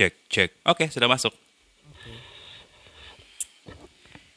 [0.00, 0.50] cek cek.
[0.64, 1.36] Oke, sudah masuk.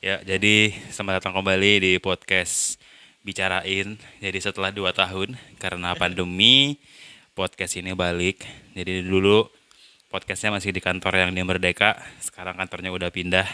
[0.03, 2.75] Ya, jadi selamat datang kembali di podcast
[3.23, 3.95] Bicarain.
[4.19, 6.75] Jadi setelah dua tahun karena pandemi,
[7.31, 8.43] podcast ini balik.
[8.75, 9.47] Jadi dulu
[10.11, 11.95] podcastnya masih di kantor yang di Merdeka.
[12.19, 13.47] Sekarang kantornya udah pindah,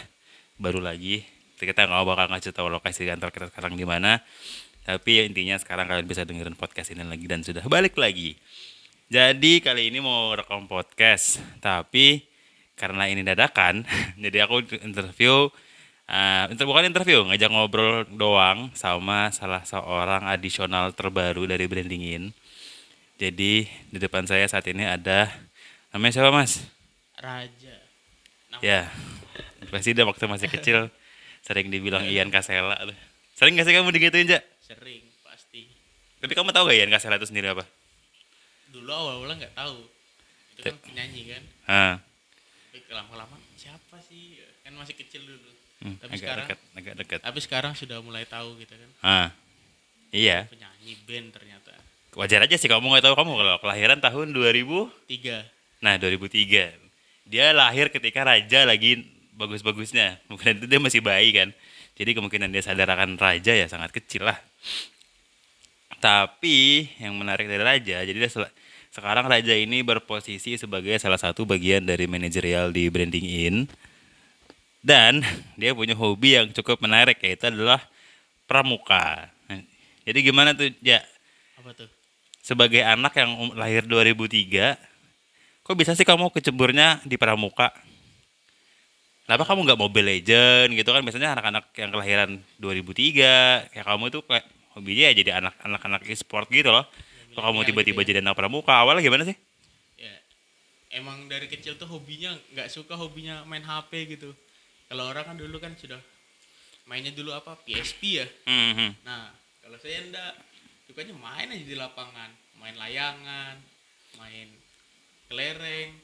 [0.58, 1.22] baru lagi.
[1.62, 4.18] Kita nggak bakal ngasih tahu lokasi kantor kita sekarang di mana.
[4.82, 8.34] Tapi ya intinya sekarang kalian bisa dengerin podcast ini lagi dan sudah balik lagi.
[9.10, 12.22] Jadi kali ini mau rekam podcast, tapi
[12.78, 13.82] karena ini dadakan,
[14.22, 15.50] jadi aku interview,
[16.06, 22.30] uh, inter bukan interview, ngajak ngobrol doang sama salah seorang adisional terbaru dari Brandingin.
[23.18, 25.26] Jadi di depan saya saat ini ada
[25.90, 26.62] namanya siapa mas?
[27.18, 27.76] Raja.
[28.54, 28.94] Nama Ya,
[29.74, 30.86] pasti dia waktu masih kecil
[31.50, 32.78] sering dibilang Ian Kasela.
[33.34, 34.46] Sering gak sih kamu digituin, Jak?
[34.62, 35.66] sering pasti.
[36.22, 37.66] Tapi kamu tahu gak Ian Kasela itu sendiri apa?
[38.70, 39.78] Dulu awal-awal nggak tahu.
[40.54, 41.42] Itu kan penyanyi kan.
[41.66, 41.94] Hah,
[42.70, 44.38] Tapi lama-lama siapa sih?
[44.62, 45.50] Kan masih kecil dulu.
[45.82, 47.18] hmm, Tapi agak sekarang dekat, agak dekat.
[47.22, 48.90] tapi sekarang sudah mulai tahu gitu kan.
[49.02, 49.28] Ah,
[50.14, 50.46] iya.
[50.46, 51.72] Penyanyi band ternyata.
[52.14, 54.90] Wajar aja sih kamu nggak tahu kamu kalau kelahiran tahun 2000.
[55.06, 55.46] Tiga.
[55.80, 56.74] Nah, 2003.
[57.30, 60.18] Dia lahir ketika raja lagi bagus-bagusnya.
[60.28, 61.48] Mungkin itu dia masih bayi kan.
[61.94, 64.36] Jadi kemungkinan dia sadar akan raja ya sangat kecil lah.
[66.00, 68.30] Tapi yang menarik dari raja, jadi dia
[68.90, 73.56] sekarang raja ini berposisi sebagai salah satu bagian dari manajerial di Branding In.
[74.82, 75.22] Dan
[75.60, 77.78] dia punya hobi yang cukup menarik yaitu adalah
[78.50, 79.30] pramuka.
[80.02, 81.04] Jadi gimana tuh ya
[81.60, 81.86] Apa tuh?
[82.42, 84.74] sebagai anak yang um- lahir 2003,
[85.62, 87.70] kok bisa sih kamu keceburnya di pramuka?
[89.28, 91.06] Kenapa kamu nggak Mobile Legend gitu kan?
[91.06, 94.42] Biasanya anak-anak yang kelahiran 2003, kayak kamu tuh kayak
[94.74, 96.88] hobinya ya jadi anak anak-anak e-sport gitu loh.
[97.40, 98.72] Kok kamu milenial tiba-tiba gitu jadi anak pramuka?
[98.76, 99.36] Awalnya gimana sih?
[99.96, 100.14] Ya.
[100.92, 104.36] Emang dari kecil tuh hobinya nggak suka hobinya main HP gitu.
[104.86, 105.98] Kalau orang kan dulu kan sudah
[106.84, 108.26] mainnya dulu apa PSP ya.
[108.44, 108.90] Hmm, hmm.
[109.02, 109.30] Nah,
[109.62, 110.32] kalau saya enggak
[110.84, 113.54] sukanya main aja di lapangan, main layangan,
[114.16, 114.48] main
[115.26, 115.94] kelereng.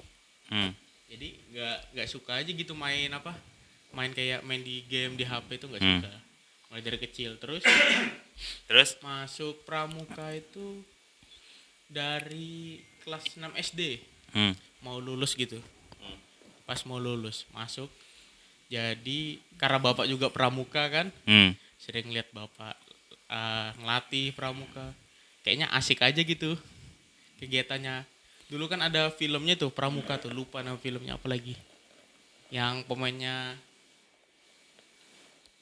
[0.49, 0.71] hmm.
[1.07, 3.35] Jadi nggak nggak suka aja gitu main apa?
[3.91, 6.01] Main kayak main di game di HP itu nggak Hmm.
[6.01, 6.15] suka.
[6.67, 7.63] Mulai dari kecil terus
[8.71, 8.99] Terus?
[8.99, 10.83] masuk pramuka itu
[11.87, 14.53] dari kelas 6 SD Hmm.
[14.81, 15.63] mau lulus gitu.
[16.65, 17.87] Pas mau lulus masuk.
[18.67, 21.55] Jadi karena bapak juga pramuka kan Hmm.
[21.79, 22.75] sering lihat bapak
[23.27, 24.95] eh, ngelatih pramuka.
[25.43, 26.59] Kayaknya asik aja gitu
[27.39, 28.03] kegiatannya.
[28.47, 31.55] Dulu kan ada filmnya tuh pramuka tuh lupa nama filmnya apa lagi.
[32.51, 33.59] Yang pemainnya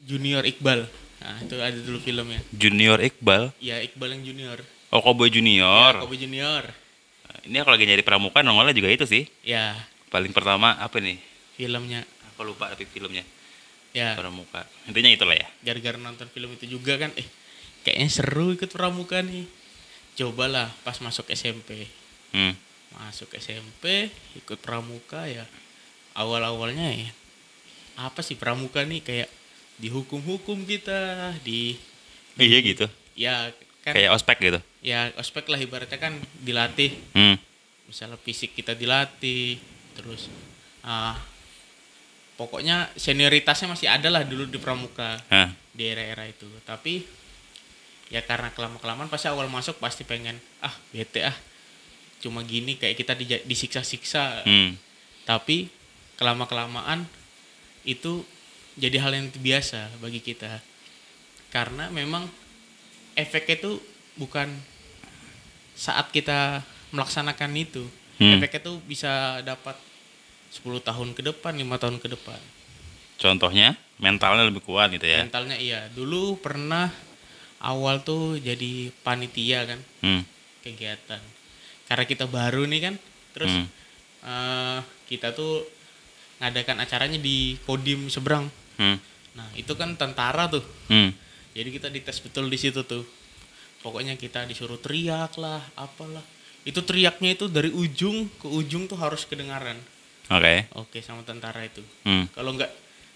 [0.01, 0.85] Junior Iqbal.
[1.25, 2.41] Nah itu ada dulu filmnya.
[2.53, 3.53] Junior Iqbal.
[3.57, 4.59] ya Iqbal yang junior
[4.95, 5.99] Oh, Cowboy Junior.
[5.99, 6.63] ya, Junior
[7.45, 9.27] Ini aku lagi nyari pramuka nongolnya juga itu sih.
[9.43, 9.75] ya
[10.09, 11.19] Paling pertama apa nih?
[11.55, 13.27] filmnya Aku lupa tapi filmnya.
[13.91, 14.63] ya Pramuka.
[14.87, 15.47] Intinya itulah ya.
[15.63, 17.27] gara-gara nonton film itu juga kan eh
[17.83, 19.47] kayaknya seru ikut pramuka nih
[20.15, 21.91] cobalah pas masuk SMP
[22.31, 22.55] Hmm.
[22.95, 25.47] masuk SMP ikut pramuka ya
[26.13, 27.11] awal-awalnya ya
[27.95, 29.31] apa sih pramuka nih kayak
[29.79, 31.79] dihukum-hukum kita di
[32.35, 32.87] Iya gitu.
[33.15, 33.55] ya
[33.85, 34.61] kan Kayak ospek gitu.
[34.81, 37.37] ya ospek lah ibaratnya kan dilatih Hmm.
[37.85, 39.61] misalnya fisik kita dilatih
[39.93, 40.33] terus
[40.81, 41.15] ah
[42.35, 47.05] pokoknya senioritasnya masih ada lah dulu di pramuka Nah, di era-era itu tapi
[48.09, 51.37] ya karena kelama kelamaan pasti awal masuk pasti pengen ah bete ah
[52.19, 54.71] cuma gini kayak kita dija- disiksa-siksa hmm.
[55.25, 55.69] tapi
[56.15, 57.05] kelama kelamaan
[57.83, 58.25] itu
[58.75, 60.59] jadi hal yang biasa bagi kita
[61.49, 62.27] karena memang
[63.15, 63.73] efeknya itu
[64.15, 64.49] bukan
[65.75, 67.83] saat kita melaksanakan itu
[68.15, 68.31] Hmm.
[68.33, 69.11] efeknya itu bisa
[69.41, 69.75] dapat
[70.49, 72.39] 10 tahun ke depan lima tahun ke depan
[73.15, 75.23] Contohnya mentalnya lebih kuat gitu ya.
[75.23, 76.91] mentalnya iya dulu pernah
[77.59, 80.23] awal tuh jadi panitia kan Hmm.
[80.61, 81.19] kegiatan
[81.85, 82.95] karena kita baru nih kan
[83.33, 83.67] terus Hmm.
[84.23, 85.67] eh, kita tuh
[86.39, 88.47] ngadakan acaranya di kodim seberang
[88.77, 88.99] Hmm.
[89.35, 91.11] nah itu kan tentara tuh Hmm.
[91.55, 93.07] Jadi kita dites betul di situ tuh
[93.81, 96.23] pokoknya kita disuruh teriak lah apalah
[96.63, 99.77] itu teriaknya itu dari ujung ke ujung tuh harus kedengaran
[100.27, 100.65] Oke.
[100.75, 102.25] oke sama tentara itu Hmm.
[102.31, 102.73] kalau nggak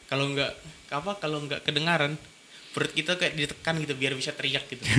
[0.06, 0.52] kalau nggak
[0.88, 2.16] apa kalau nggak kedengaran
[2.70, 4.84] perut kita kayak ditekan gitu biar bisa teriak gitu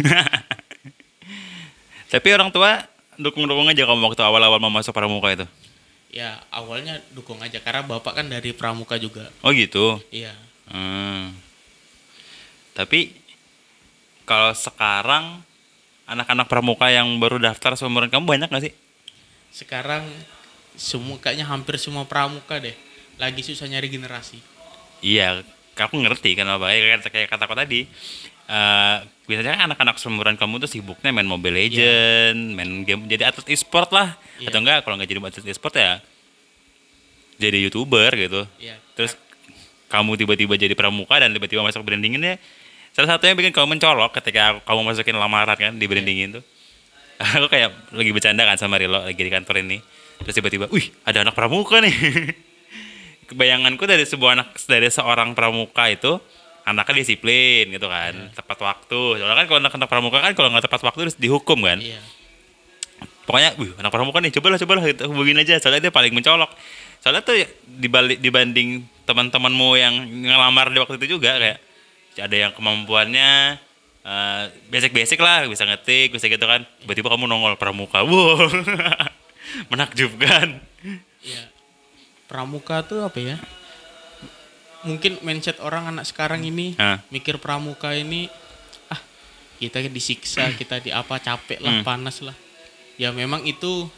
[2.10, 2.82] Tapi orang tua
[3.16, 5.46] dukung-dukung aja kamu waktu awal-awal mau masuk pramuka itu.
[6.10, 10.02] ya awalnya dukung aja karena bapak kan dari pramuka juga Oh gitu.
[10.10, 10.34] iya
[10.66, 11.38] Hmm.
[12.72, 13.14] Tapi
[14.30, 15.42] kalau sekarang
[16.06, 18.74] anak-anak pramuka yang baru daftar seumuran kamu banyak gak sih?
[19.50, 20.06] sekarang
[20.78, 22.78] semua kayaknya hampir semua pramuka deh
[23.18, 24.38] lagi susah nyari generasi
[25.00, 25.48] Iya,
[25.80, 27.88] aku ngerti kenapa kayak kayak kata kataku tadi.
[28.50, 28.98] eh
[29.30, 33.94] biasanya kan anak-anak seumuran kamu tuh sibuknya main Mobile Legend, main game jadi atlet e-sport
[33.96, 34.20] lah.
[34.44, 34.52] Iya.
[34.52, 36.04] Atau enggak kalau nggak jadi atlet e-sport ya
[37.40, 38.44] jadi YouTuber gitu.
[38.60, 39.16] ya Terus
[39.88, 42.36] kamu tiba-tiba jadi pramuka dan tiba-tiba masuk brandinginnya
[43.00, 46.44] salah satu yang bikin kamu mencolok ketika kamu masukin lamaran kan di brandingin tuh.
[47.40, 49.80] Aku kayak lagi bercanda kan sama Rilo lagi di kantor ini.
[50.20, 51.96] Terus tiba-tiba, wih ada anak pramuka nih.
[53.32, 56.20] Kebayanganku dari sebuah anak dari seorang pramuka itu
[56.68, 59.02] anaknya disiplin gitu kan, tepat waktu.
[59.16, 61.80] Soalnya kan kalau anak-anak pramuka kan kalau nggak tepat waktu harus dihukum kan.
[61.80, 62.04] iya
[63.24, 65.56] Pokoknya, wih anak pramuka nih, cobalah cobalah gitu, hubungin aja.
[65.64, 66.52] Soalnya dia paling mencolok.
[67.00, 69.94] Soalnya tuh ya, dibalik dibanding teman-temanmu yang
[70.28, 71.69] ngelamar di waktu itu juga kayak
[72.16, 73.60] ada yang kemampuannya
[74.00, 76.66] eh, basic-basic lah, bisa ngetik, bisa gitu kan.
[76.80, 78.48] Tiba-tiba kamu nongol pramuka, wow,
[79.68, 80.62] menakjubkan.
[81.20, 81.44] ya
[82.26, 83.36] pramuka tuh apa ya
[84.82, 87.04] mungkin mindset orang anak sekarang ini Hah.
[87.10, 88.32] mikir pramuka ini
[88.88, 89.02] ah
[89.60, 91.84] kita disiksa kita di apa capek lah Hmm.
[91.84, 92.32] panas lah
[92.96, 93.92] ya memang itu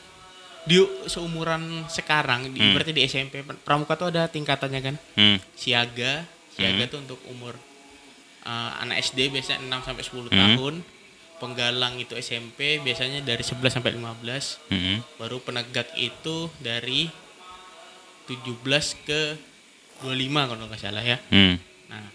[0.64, 2.74] di seumuran sekarang di Hmm.
[2.74, 6.90] berarti di SMP pramuka tuh ada tingkatannya kan Hmm, siaga siaga Hmm.
[6.90, 7.54] tuh untuk umur
[8.44, 10.32] uh, anak SD biasanya 6 sampai 10 Hmm.
[10.32, 10.76] tahun.
[11.38, 17.10] Penggalang itu SMP biasanya dari 11 sampai 15 hmm, baru penegak itu dari
[18.30, 18.62] 17
[19.02, 19.22] ke
[20.02, 20.14] 25
[20.48, 21.18] kalau nggak salah ya.
[21.30, 21.58] Hmm,
[21.88, 22.06] nah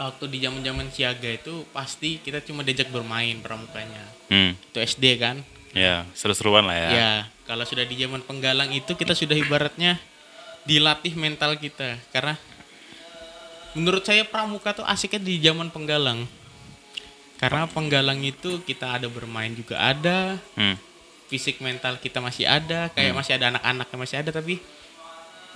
[0.00, 4.06] waktu di zaman zaman siaga itu pasti kita cuma diajak bermain pramukanya.
[4.30, 4.54] Hmm.
[4.54, 5.42] itu SD kan?
[5.70, 6.90] Ya, seru-seruan lah ya.
[6.90, 7.12] ya
[7.42, 9.98] kalau sudah di zaman penggalang itu kita sudah ibaratnya
[10.62, 11.98] dilatih mental kita.
[12.10, 12.38] Karena
[13.74, 16.26] menurut saya pramuka tuh asiknya di zaman penggalang.
[17.40, 20.36] Karena penggalang itu kita ada bermain juga ada.
[20.58, 20.76] Hmm,
[21.30, 24.58] fisik mental kita masih ada kayak masih ada anak-anak yang masih ada tapi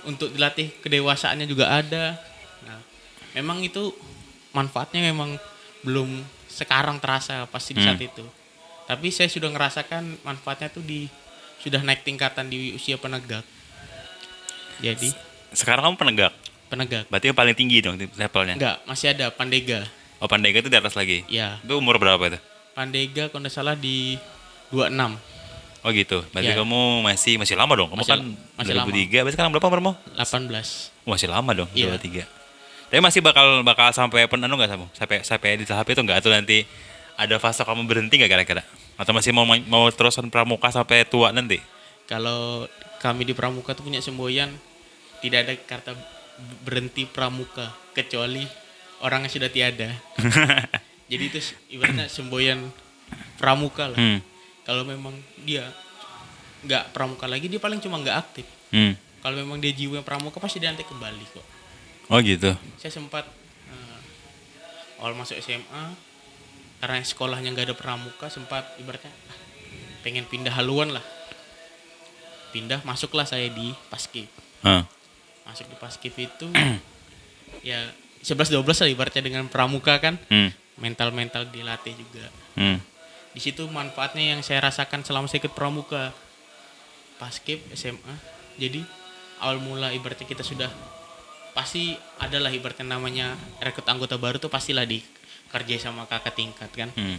[0.07, 2.15] untuk dilatih kedewasaannya juga ada.
[2.63, 2.79] Nah
[3.35, 3.91] memang itu
[4.55, 5.35] manfaatnya memang
[5.83, 8.07] belum sekarang terasa pasti di saat Hmm.
[8.07, 8.25] itu.
[8.87, 11.11] Tapi saya sudah ngerasakan manfaatnya tuh di
[11.59, 13.43] sudah naik tingkatan di usia penegak.
[14.79, 15.11] Jadi
[15.51, 16.33] Sekarang kamu penegak.
[16.67, 18.55] Penegak Berarti yang paling tinggi dong levelnya.
[18.55, 19.85] enggak masih ada pandega
[20.15, 21.27] Oh, pandega itu di atas lagi.
[21.27, 22.39] ya Itu umur berapa itu?
[22.71, 24.15] pandega kalau nggak salah di
[24.71, 25.19] 26
[25.85, 26.25] Oh gitu.
[26.33, 26.57] Berarti Ya.
[26.57, 27.93] kamu masih masih lama dong.
[27.93, 28.19] Kamu Masih kan
[28.57, 29.21] masih 2003.
[29.21, 29.91] Berarti sekarang berapa umurmu?
[30.17, 31.69] 18 Oh, masih lama dong.
[31.77, 31.93] Iya.
[31.93, 32.25] 23.
[32.89, 34.89] Tapi masih bakal bakal sampai pen anu nggak kamu?
[34.97, 36.25] Sampai sampai di tahap itu nggak?
[36.25, 36.65] Atau nanti
[37.13, 38.65] ada fase kamu berhenti nggak kira-kira?
[38.97, 41.61] Atau masih mau mau terusan pramuka sampai tua nanti?
[42.09, 42.65] Kalau
[42.97, 44.49] kami di Pramuka tuh punya semboyan
[45.21, 45.91] tidak ada kata
[46.63, 48.43] berhenti Pramuka kecuali
[49.03, 49.89] orang yang sudah tiada.
[51.11, 51.39] Jadi itu
[51.71, 52.69] ibaratnya semboyan
[53.37, 53.97] Pramuka lah.
[53.99, 54.19] Hmm.
[54.65, 55.13] Kalau memang
[55.45, 55.69] dia
[56.65, 58.47] nggak Pramuka lagi dia paling cuma nggak aktif.
[58.73, 58.97] Hmm.
[59.21, 61.45] Kalau memang dia jiwa Pramuka pasti dia nanti kembali kok.
[62.09, 62.53] Oh gitu.
[62.81, 63.25] Saya sempat
[63.69, 63.99] eh,
[65.01, 65.93] awal masuk SMA
[66.81, 69.37] karena sekolahnya nggak ada Pramuka sempat ibaratnya ah,
[70.01, 71.05] pengen pindah haluan lah.
[72.49, 74.31] Pindah masuklah saya di Paskib.
[74.65, 74.87] Hah.
[75.45, 76.47] Masuk di paskib itu
[77.69, 77.89] ya
[78.21, 80.49] 11 12 lah ibaratnya dengan pramuka kan Hmm.
[80.75, 82.25] mental-mental dilatih juga.
[82.57, 82.81] Hmm.
[83.31, 86.11] Di situ manfaatnya yang saya rasakan selama saya ikut pramuka
[87.15, 88.15] paskib SMA.
[88.57, 88.83] Jadi
[89.39, 90.67] awal mula ibaratnya kita sudah
[91.55, 94.99] pasti adalah ibaratnya namanya rekrut anggota baru tuh pastilah di
[95.47, 96.89] kerja sama kakak tingkat kan.
[96.95, 97.15] Hmm.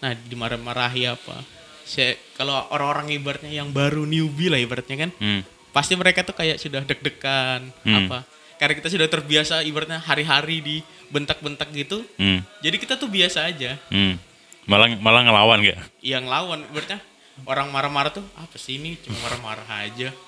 [0.00, 1.44] Nah, dimarah-marahi apa?
[1.84, 5.42] Saya kalau orang-orang ibaratnya yang baru newbie lah ibaratnya kan Hmm.
[5.70, 8.06] Pasti mereka tuh kayak sudah deg-degan Hmm.
[8.06, 8.18] apa
[8.56, 10.76] karena kita sudah terbiasa ibaratnya hari-hari di
[11.08, 12.42] bentak-bentak gitu Hmm.
[12.58, 14.18] jadi kita tuh biasa aja Hmm.
[14.62, 15.78] Malah malah ngelawan gak?
[16.00, 17.00] yang lawan ibaratnya
[17.42, 20.10] orang marah-marah tuh apa sih ini cuma marah-marah aja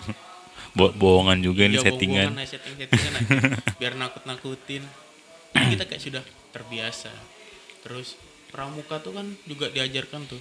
[0.73, 2.33] Bo bohongan juga nih Iya, settingan.
[2.33, 3.39] bohong-bohongan, setting-settingan aja.
[3.79, 4.83] biar nakut-nakutin
[5.53, 7.13] kita kayak sudah terbiasa
[7.83, 8.17] terus
[8.49, 10.41] pramuka tuh kan juga diajarkan tuh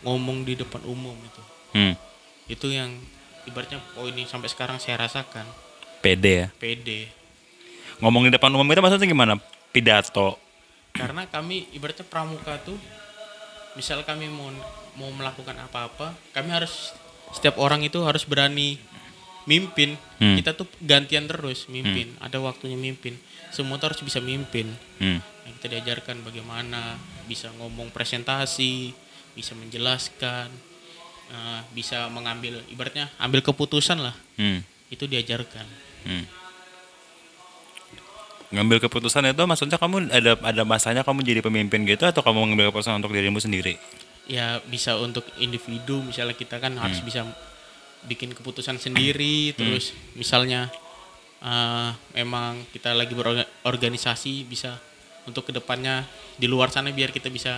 [0.00, 1.94] ngomong di depan umum itu Hmm.
[2.46, 2.92] itu yang
[3.48, 5.44] ibaratnya poin ini sampai sekarang saya rasakan
[5.98, 6.48] Pede ya.
[6.54, 7.08] pede
[7.98, 9.34] Ngomong di depan umum itu maksudnya gimana?
[9.68, 10.38] Pidato.
[10.90, 12.74] karena kami ibaratnya pramuka tuh
[13.72, 14.50] misal kami mau
[14.94, 16.90] mau melakukan apa-apa kami harus
[17.30, 18.80] setiap orang itu harus berani
[19.44, 20.34] mimpin Hmm.
[20.34, 23.14] kita tuh gantian terus mimpin ada waktunya mimpin
[23.48, 24.66] semua tuh harus bisa mimpin
[24.98, 25.22] Hmm.
[25.22, 28.90] Nah, kita diajarkan bagaimana bisa ngomong presentasi
[29.32, 30.50] bisa menjelaskan
[31.28, 34.60] eh, bisa mengambil ibaratnya ambil keputusan lah Hmm.
[34.88, 35.66] itu diajarkan
[36.06, 36.24] Hmm.
[38.48, 42.72] Ngambil keputusan itu maksudnya kamu ada ada masanya kamu jadi pemimpin gitu atau kamu mengambil
[42.72, 43.76] keputusan untuk dirimu sendiri?
[44.28, 47.24] ya bisa untuk individu misalnya kita kan harus bisa
[48.04, 50.68] bikin keputusan sendiri terus misalnya
[51.40, 54.76] eh, memang kita lagi berorganisasi bisa
[55.24, 56.04] untuk ke depannya
[56.36, 57.56] di luar sana biar kita bisa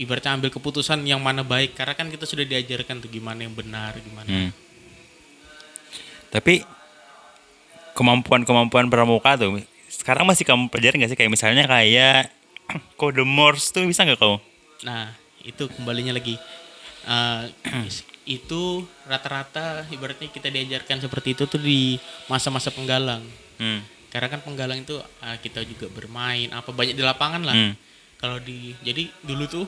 [0.00, 3.94] ibaratnya ambil keputusan yang mana baik karena kan kita sudah diajarkan tuh gimana yang benar
[3.98, 4.50] gimana Hmm.
[6.34, 6.66] Tapi
[7.94, 12.34] kemampuan-kemampuan pramuka tuh sekarang masih kamu pelajari nggak sih kayak misalnya kayak
[13.00, 14.38] kode Morse tuh bisa nggak kamu?
[14.82, 15.14] Nah,
[15.46, 16.34] itu kembalinya lagi.
[17.06, 17.42] Eh,
[18.42, 23.22] itu rata-rata ibaratnya kita diajarkan seperti itu tuh di masa-masa penggalang.
[23.62, 23.84] Hmm.
[24.10, 27.54] Karena kan penggalang itu ah, kita juga bermain apa banyak di lapangan lah.
[27.54, 27.74] Hmm.
[28.18, 29.64] Kalau di jadi dulu tuh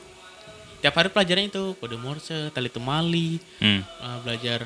[0.77, 3.81] tiap hari pelajaran itu kode Morse, tali temali, Hmm.
[3.81, 4.65] eh, belajar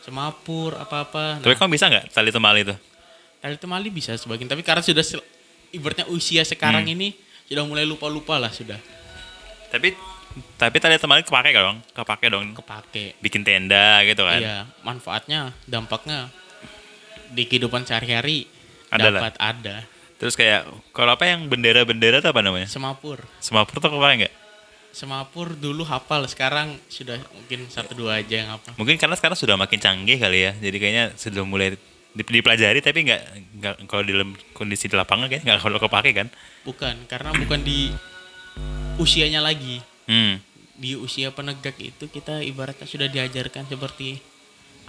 [0.00, 1.36] semapur apa-apa.
[1.36, 2.76] Nah, Tapi kamu bisa nggak tali temali itu?
[3.38, 5.04] tali temali bisa sebagian tapi karena sudah
[5.70, 6.94] ibaratnya usia sekarang Hmm.
[6.96, 7.08] ini
[7.46, 8.76] sudah mulai lupa-lupa lah sudah
[9.68, 9.94] Tapi
[10.56, 11.78] tapi tali temali kepake nggak dong?
[11.92, 12.46] Kepake dong.
[12.52, 13.14] kepake.
[13.20, 14.40] Bikin tenda gitu kan?
[14.40, 16.32] Iya, manfaatnya, dampaknya
[17.28, 18.48] di kehidupan sehari-hari
[18.88, 19.84] dapat ada.
[20.16, 22.66] Terus kayak kalau apa yang bendera-bendera tuh apa namanya?
[22.66, 24.34] Semapur, Semapur tuh kepake nggak?
[24.98, 28.74] Semapur dulu hafal, sekarang sudah mungkin satu dua aja yang hafal.
[28.74, 30.52] Mungkin karena sekarang sudah makin canggih kali ya.
[30.58, 31.78] Jadi kayaknya sudah mulai
[32.18, 33.22] dip- dipelajari tapi nggak
[33.62, 36.26] nggak kalau di dalam kondisi di lapangan kayaknya nggak kalau kepake kan?
[36.66, 37.94] Bukan, karena bukan di
[38.98, 39.78] usianya lagi.
[40.10, 40.42] Hmm.
[40.74, 44.18] Di usia penegak itu kita ibaratnya sudah diajarkan seperti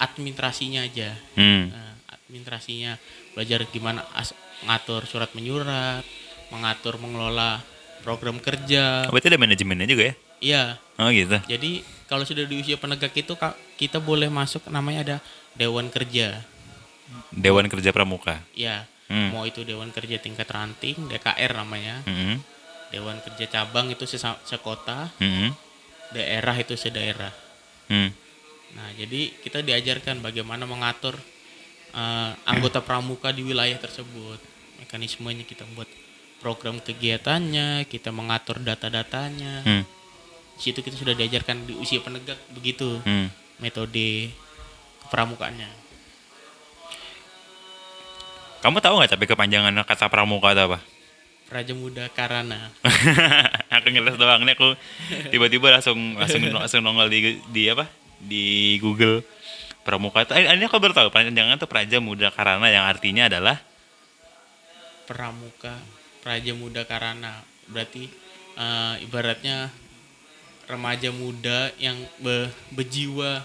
[0.01, 1.13] administrasinya aja.
[1.38, 1.70] Hmm.
[1.70, 1.94] Nah,
[2.25, 2.98] administrasinya
[3.38, 6.01] belajar gimana as- ngatur surat menyurat,
[6.50, 7.62] mengatur mengelola
[8.01, 9.08] program kerja.
[9.08, 10.13] Oh, berarti ada manajemennya juga ya?
[10.39, 10.63] Iya,
[11.00, 11.36] Oh gitu.
[11.48, 13.34] Jadi kalau sudah di usia penegak itu
[13.79, 15.18] kita boleh masuk namanya ada
[15.56, 16.44] dewan kerja.
[17.34, 18.38] Dewan Kerja Pramuka.
[18.53, 19.34] Ya, Hmm.
[19.34, 22.06] mau itu dewan kerja tingkat ranting, DKR namanya.
[22.06, 22.38] Hmm.
[22.94, 25.50] Dewan kerja cabang itu sesa- sekota, Hmm.
[26.13, 27.34] daerah itu sedaerah.
[27.89, 28.13] Hmm.
[28.77, 31.18] Nah, jadi kita diajarkan bagaimana mengatur
[31.89, 34.38] eh, anggota pramuka di wilayah tersebut.
[34.77, 35.89] Mekanismenya kita buat
[36.39, 39.63] program kegiatannya, kita mengatur data-datanya.
[39.63, 39.84] Hmm.
[40.55, 43.00] Di situ kita sudah diajarkan di usia penegak begitu.
[43.03, 43.31] Hmm.
[43.60, 44.31] metode
[45.03, 45.67] kepramukaannya.
[48.63, 50.79] Kamu tahu nggak tapi kepanjangan kata pramuka itu apa?
[51.51, 52.72] Raja Muda Karana.
[53.75, 54.79] aku ngeles doang nih aku
[55.34, 59.24] tiba-tiba langsung langsung langsung nongol di di apa di Google
[59.81, 63.58] pramuka itu eh, ini aku baru tahu panjangan itu Praja Muda Karana yang artinya adalah
[65.10, 67.42] Pramuka Raja Muda Karana.
[67.66, 68.10] Berarti
[68.54, 69.70] eh, ibaratnya
[70.66, 73.42] remaja muda yang be- berjiwa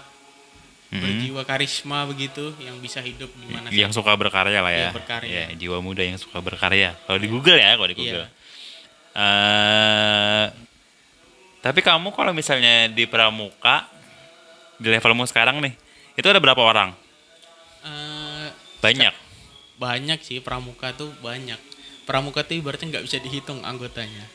[0.93, 4.89] mm, berjiwa karisma begitu yang bisa hidup di mana yang suka berkarya lah ya Iya,
[4.93, 5.29] berkarya.
[5.33, 7.99] Ya, jiwa muda yang suka berkarya kalau di Google ya kalau di Iya.
[7.99, 8.27] Google
[9.15, 10.45] Eh,
[11.59, 13.89] tapi kamu kalau misalnya di pramuka
[14.75, 15.73] di levelmu sekarang nih
[16.13, 16.93] itu ada berapa orang
[17.81, 18.47] Eh,
[18.81, 19.13] banyak
[19.75, 21.57] banyak sih pramuka tuh banyak.
[22.05, 24.25] Pramuka tuh ibaratnya nggak bisa dihitung anggotanya.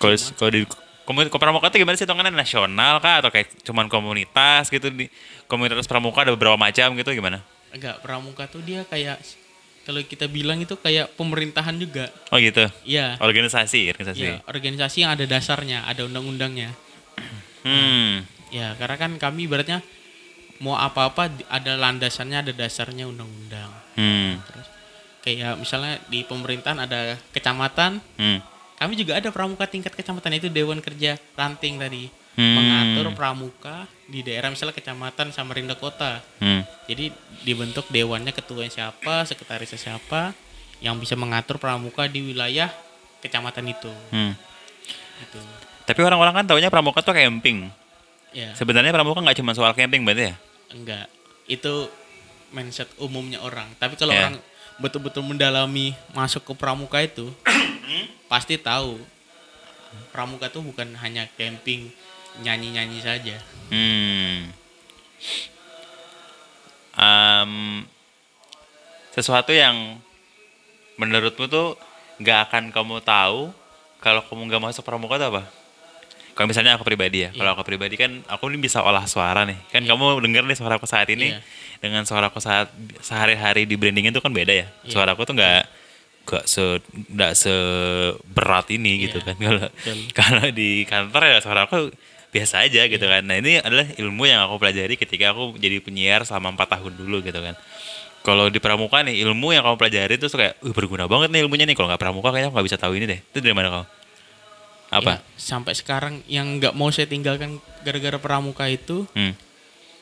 [0.00, 0.62] Kalau kalau di
[1.08, 5.08] komunitas pramuka itu gimana sih hitungannya nasional kah atau kayak cuman komunitas gitu di
[5.48, 7.40] komunitas pramuka ada beberapa macam gitu gimana?
[7.72, 9.20] Enggak, pramuka tuh dia kayak
[9.88, 12.12] kalau kita bilang itu kayak pemerintahan juga.
[12.28, 12.68] Oh gitu.
[12.84, 13.16] Iya.
[13.24, 14.20] Organisasi, organisasi.
[14.20, 16.72] Iya, organisasi yang ada dasarnya, ada undang-undangnya.
[17.58, 18.22] Hmm.
[18.54, 19.82] Ya, karena kan kami ibaratnya
[20.62, 23.68] mau apa-apa ada landasannya, ada dasarnya undang-undang.
[23.98, 24.38] Hmm.
[24.46, 24.77] Terus
[25.28, 28.40] kayak misalnya di pemerintahan ada kecamatan, Hmm.
[28.80, 32.08] kami juga ada pramuka tingkat kecamatan itu Dewan Kerja Ranting tadi.
[32.38, 32.54] Hmm.
[32.54, 36.22] Mengatur pramuka di daerah misalnya kecamatan Samarinda Kota.
[36.40, 36.64] Hmm.
[36.88, 37.12] Jadi
[37.44, 40.32] dibentuk dewannya ketuanya siapa, sekretarisnya siapa
[40.78, 42.70] yang bisa mengatur pramuka di wilayah
[43.20, 43.90] kecamatan itu.
[44.14, 44.32] Hmm.
[45.18, 45.40] Gitu.
[45.84, 47.68] Tapi orang-orang kan taunya pramuka tuh camping.
[48.30, 48.54] Ya.
[48.54, 50.34] Sebenarnya pramuka nggak cuma soal camping berarti ya?
[50.70, 51.10] Enggak,
[51.50, 51.90] itu
[52.54, 53.66] mindset umumnya orang.
[53.76, 54.30] Tapi kalau Ya.
[54.30, 54.38] orang
[54.78, 57.28] betul-betul mendalami masuk ke pramuka itu,
[58.30, 58.98] pasti tahu
[60.14, 61.90] pramuka itu bukan hanya camping,
[62.42, 63.36] nyanyi-nyanyi saja.
[63.70, 64.54] Hmm.
[66.98, 67.86] Am,
[69.14, 69.98] sesuatu yang
[70.98, 71.78] menurutmu tuh
[72.18, 73.54] nggak akan kamu tahu
[74.02, 75.42] kalau kamu nggak masuk pramuka itu apa?
[76.38, 79.58] Kalau misalnya aku pribadi ya, kalau aku pribadi kan aku ini bisa olah suara nih.
[79.74, 79.90] Kan Iya.
[79.90, 81.42] kamu denger nih suara aku saat ini Iya.
[81.82, 82.70] dengan suara aku saat
[83.02, 84.70] sehari-hari di brandingin tuh kan beda ya.
[84.86, 84.90] Iya.
[84.94, 85.66] Suara aku tuh nggak
[86.28, 86.62] nggak se
[86.94, 89.66] nggak seberat ini gitu Iya, kan kalau
[90.14, 91.90] kalau di kantor ya suara aku
[92.30, 93.26] biasa aja gitu kan.
[93.26, 97.18] Nah ini adalah ilmu yang aku pelajari ketika aku jadi penyiar selama empat tahun dulu
[97.24, 97.58] gitu kan.
[98.22, 101.64] Kalau di pramuka nih ilmu yang kamu pelajari itu kayak, uh, berguna banget nih ilmunya
[101.64, 101.72] nih.
[101.74, 103.20] Kalau nggak pramuka kayaknya aku nggak bisa tahu ini deh.
[103.32, 103.84] Itu dari mana kamu?
[104.88, 105.10] Apa?
[105.10, 109.36] Ya, sampai sekarang yang nggak mau saya tinggalkan gara-gara pramuka itu Hmm.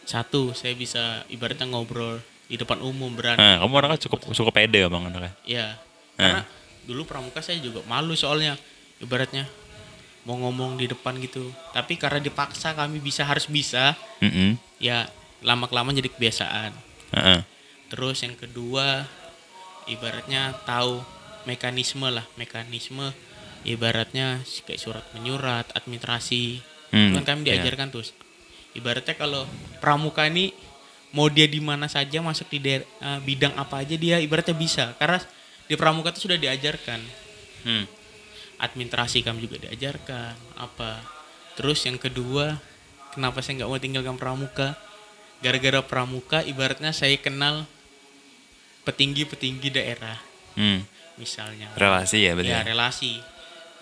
[0.02, 4.86] satu saya bisa ibaratnya ngobrol di depan umum berani Nah, kamu orangnya cukup cukup pede
[4.86, 5.34] emang anaknya.
[5.42, 5.74] ya
[6.14, 6.46] karena
[6.82, 8.54] dulu pramuka saya juga malu soalnya
[8.96, 9.50] ibaratnya
[10.22, 15.66] mau ngomong di depan gitu tapi karena dipaksa kami bisa harus bisa Mm ya lama
[15.66, 16.70] kelamaan jadi kebiasaan
[17.10, 17.40] Heeh.
[17.88, 19.04] terus yang kedua
[19.86, 21.02] ibaratnya tahu
[21.44, 23.10] mekanisme lah mekanisme
[23.66, 24.26] ibaratnya
[24.62, 27.58] kayak surat menyurat administrasi Hmm, kan kami iya.
[27.58, 28.06] diajarkan tuh
[28.72, 29.42] ibaratnya kalau
[29.76, 30.54] pramuka ini
[31.10, 34.94] mau dia di mana saja masuk di daer- eh, bidang apa aja dia ibaratnya bisa
[34.94, 35.18] karena
[35.66, 37.02] di pramuka itu sudah diajarkan
[37.62, 37.84] Hmm.
[38.56, 41.02] administrasi kami juga diajarkan apa
[41.52, 42.62] terus yang kedua
[43.10, 44.78] kenapa saya nggak mau tinggalkan pramuka
[45.38, 47.66] gara-gara pramuka ibaratnya saya kenal
[48.84, 50.16] petinggi-petinggi daerah
[50.54, 50.86] Hmm.
[51.16, 52.48] misalnya Relasi ya berarti.
[52.48, 52.64] ya ya?
[52.64, 53.12] relasi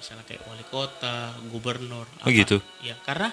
[0.05, 2.61] misalnya kayak wali kota gubernur Oh, gitu?
[2.85, 3.33] ya karena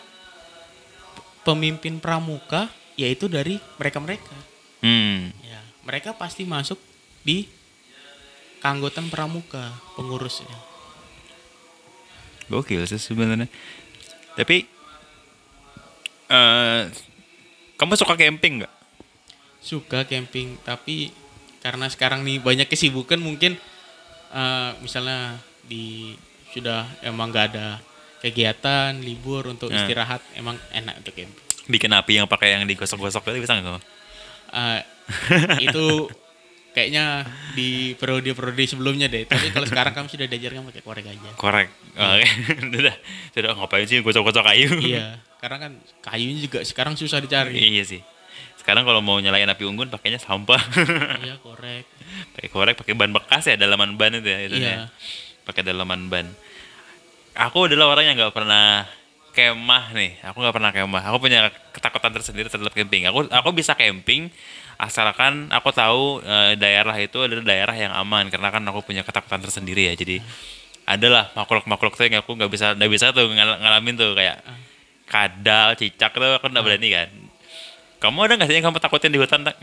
[1.43, 4.31] pemimpin pramuka yaitu dari mereka-mereka
[4.79, 5.35] Hmm.
[5.43, 6.79] ya mereka pasti masuk
[7.21, 7.43] di
[8.57, 10.55] keanggotaan pramuka pengurusnya
[12.47, 13.47] Gokil sih sebenarnya.
[14.33, 14.67] Tapi
[16.27, 16.83] eh
[17.75, 18.73] kamu suka camping nggak?
[19.61, 21.13] suka camping tapi
[21.61, 23.53] karena sekarang nih banyak kesibukan mungkin
[24.33, 26.17] eh, misalnya di
[26.51, 27.67] sudah emang nggak ada
[28.19, 29.81] kegiatan libur untuk Nah.
[29.81, 33.79] istirahat emang enak untuk camping Bikin api yang pakai yang digosok-gosok itu bisa nggak?
[34.51, 34.79] Eh,
[35.61, 36.09] itu
[36.71, 41.67] kayaknya di periode-periode sebelumnya deh tapi kalau sekarang kami sudah diajarkan pakai korek aja Korek.
[41.93, 42.25] Oke.
[42.79, 42.95] Udah.
[43.29, 44.69] Sudah ngapain sih gosok-gosok kayu?
[44.81, 48.01] iya karena kan kayunya juga sekarang susah dicari iya sih.
[48.55, 50.59] Sekarang kalau mau nyalain api unggun pakainya sampah.
[51.19, 51.85] iya korek
[52.35, 54.39] pakai korek, pakai ban bekas ya, dalaman ban itu ya.
[54.41, 54.69] Itu Iya.
[54.69, 54.85] ya.
[55.47, 56.27] Pakai dalaman ban.
[57.33, 58.85] Aku adalah orang yang nggak pernah
[59.31, 60.11] kemah nih.
[60.27, 61.03] Aku nggak pernah kemah.
[61.07, 63.07] Aku punya ketakutan tersendiri terhadap camping.
[63.07, 64.29] Aku aku bisa camping
[64.81, 69.39] asalkan aku tahu eh, daerah itu adalah daerah yang aman karena kan aku punya ketakutan
[69.39, 69.93] tersendiri ya.
[69.95, 70.19] Jadi
[70.85, 74.43] adalah makhluk-makhluk tuh yang aku nggak bisa nggak bisa tuh ngal- ngalamin tuh kayak
[75.07, 77.09] kadal, cicak tuh aku nggak berani kan.
[78.01, 79.45] Kamu ada nggak sih yang kamu takutin di hutan?
[79.45, 79.55] Tak?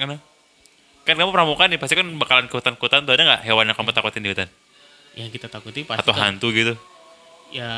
[1.05, 3.91] Kan kamu pramuka nih pasti kan bakalan ke hutan-hutan tuh ada nggak hewan yang kamu
[3.91, 4.49] takutin di hutan?
[5.15, 6.75] Yang kita takuti pasti Atau kan- hantu gitu?
[7.49, 7.71] ya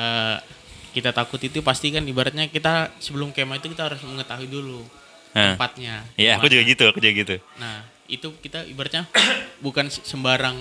[0.91, 4.83] kita takut itu pasti kan ibaratnya kita sebelum kemah itu kita harus mengetahui dulu
[5.31, 5.55] Nah.
[5.55, 6.03] tempatnya.
[6.17, 7.37] Iya, aku juga gitu, aku juga gitu.
[7.57, 9.07] Nah, itu kita ibaratnya
[9.63, 10.59] bukan sembarang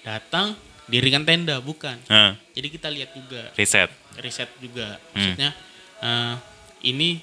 [0.00, 0.54] datang
[0.86, 1.98] dirikan tenda, bukan.
[2.06, 3.90] Nah, Jadi kita lihat juga, riset.
[4.16, 4.94] riset juga.
[5.10, 5.34] Hmm.
[5.34, 5.50] Maksudnya
[5.98, 6.34] eh,
[6.84, 7.18] ini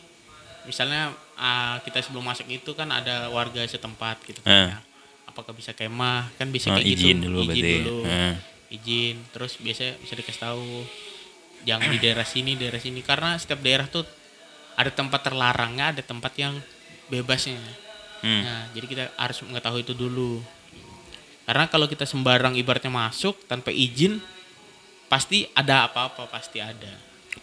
[0.64, 4.52] misalnya ah, kita sebelum masuk itu kan ada warga setempat gitu Hmm.
[4.68, 4.68] kan.
[4.70, 4.78] ya.
[5.26, 6.28] Apakah bisa kemah?
[6.36, 7.00] Kan bisa Oh, kayak gitu.
[7.06, 7.72] izin dulu berarti.
[7.80, 7.98] dulu.
[8.04, 8.34] Hmm.
[8.68, 10.68] Izin, terus biasanya bisa dikasih tahu
[11.64, 14.04] jangan di daerah sini, daerah sini karena setiap daerah tuh
[14.78, 16.54] ada tempat terlarangnya, ada tempat yang
[17.10, 17.58] bebasnya.
[18.22, 18.44] Hmm.
[18.44, 20.44] Nah, jadi kita harus mengetahui itu dulu.
[21.48, 24.20] Karena kalau kita sembarang ibaratnya masuk tanpa izin,
[25.08, 26.92] pasti ada apa-apa, pasti ada.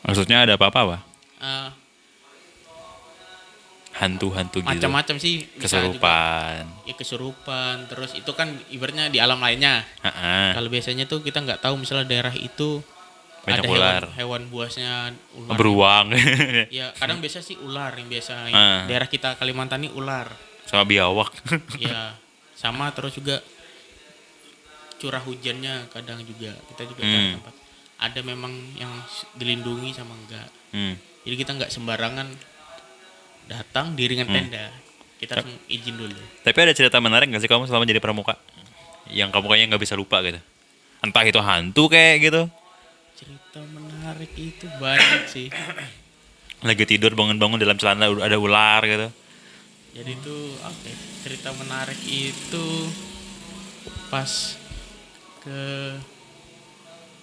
[0.05, 1.01] Maksudnya ada apa-apa, Pak?
[1.41, 1.69] Eh,
[3.95, 4.67] Hantu-hantu gitu.
[4.67, 5.47] macam-macam sih.
[5.55, 5.95] bisa juga.
[5.95, 6.63] Kesurupan.
[6.83, 9.87] Ya kesurupan, terus itu kan ibaratnya di alam lainnya.
[10.03, 10.51] Heeh.
[10.53, 12.83] Kalau biasanya tuh kita nggak tahu misalnya daerah itu
[13.45, 14.03] Banyak ada ular.
[14.11, 15.55] hewan, hewan buasnya, ular.
[15.55, 16.07] Beruang.
[16.75, 18.51] Ya kadang biasa sih ular yang biasa.
[18.51, 18.83] Ah.
[18.85, 20.27] Daerah kita Kalimantan ini ular.
[20.67, 21.31] Sama biawak.
[21.79, 22.19] ya
[22.55, 23.39] sama terus juga
[24.97, 27.37] curah hujannya kadang juga kita juga Hmm.
[27.37, 27.55] tempat
[27.95, 28.89] ada memang yang
[29.35, 30.97] dilindungi sama enggak Hmm.
[31.23, 32.27] jadi kita nggak sembarangan
[33.45, 34.37] datang di ringan Hmm.
[34.49, 34.67] tenda
[35.17, 38.37] kita harus izin dulu Tapi ada cerita menarik gak sih kamu selama jadi pramuka?
[39.09, 40.41] Yang kamu kayaknya nggak bisa lupa gitu.
[41.01, 42.43] Entah itu hantu kayak gitu.
[43.15, 45.49] cerita menarik itu banyak sih
[46.61, 49.09] Lagi tidur bangun-bangun dalam celana ada ular gitu.
[49.93, 52.67] jadi itu oke cerita menarik itu
[54.09, 54.59] pas
[55.39, 55.63] ke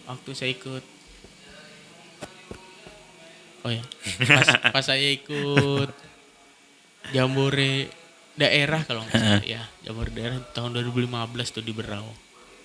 [0.05, 0.83] waktu saya ikut
[3.61, 3.83] oh ya
[4.25, 5.89] pas, pas saya ikut
[7.09, 7.89] jambore
[8.33, 11.09] daerah kalau nggak salah ya jambore daerah tahun 2015
[11.51, 12.05] tuh di Berau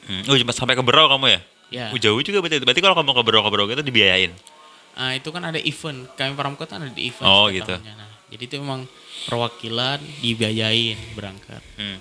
[0.05, 0.22] Hmm.
[0.25, 1.40] Oh, cuma sampai ke Berau kamu ya?
[1.66, 2.62] ya Oh, jauh juga berarti.
[2.62, 4.31] Berarti kalau kamu ke Berau ke Berau gitu dibiayain.
[4.94, 7.66] ah, itu kan ada event kami pramuka kan ada di event Oh, gitu.
[7.66, 7.90] tahunnya.
[7.92, 8.87] Nah, jadi itu memang
[9.25, 11.99] perwakilan dibiayain berangkat Hmm.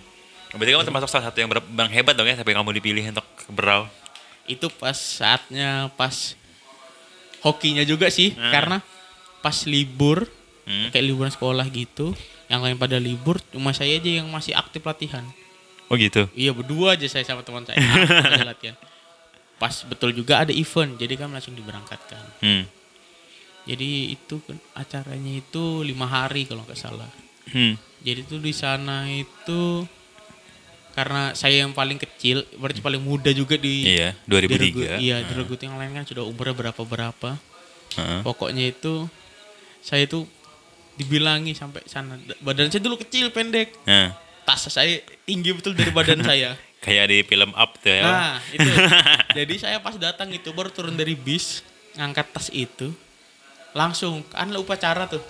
[0.52, 3.50] Berarti kamu termasuk salah satu yang, yang hebat dong ya sampai kamu dipilih untuk ke
[3.50, 3.90] Berau.
[4.46, 6.38] itu pas saatnya pas
[7.42, 8.54] hokinya juga sih Hmm.
[8.54, 8.78] karena
[9.42, 10.30] pas libur
[10.66, 10.90] Hmm.
[10.90, 15.22] kayak liburan sekolah gitu yang lain pada libur cuma saya aja yang masih aktif latihan
[15.86, 16.26] Oh gitu.
[16.34, 18.74] iya berdua aja saya sama teman saya aja latihan
[19.56, 22.66] pas betul juga ada event jadi kan langsung diberangkatkan Hmm.
[23.64, 27.10] jadi itu kan acaranya itu lima hari kalau nggak salah
[27.46, 27.78] Hmm.
[28.02, 29.86] Jadi tuh di sana itu
[30.92, 34.98] karena saya yang paling kecil, berarti paling muda juga di Iya, di regu- 2003.
[34.98, 37.30] Iya, di regu yang lain kan sudah umurnya berapa berapa.
[37.94, 38.20] Heeh.
[38.22, 39.06] Pokoknya itu
[39.78, 40.26] saya itu
[40.96, 42.16] dibilangi sampai sana.
[42.40, 43.76] Badan saya dulu kecil, pendek.
[43.84, 46.54] Nah, Tas saya tinggi betul dari badan saya.
[46.78, 48.04] kayak di film Up tuh ya.
[48.04, 48.70] Nah, itu.
[49.38, 52.94] Jadi saya pas datang itu baru turun dari bis, ngangkat tas itu,
[53.72, 55.24] langsung kan upacara tuh.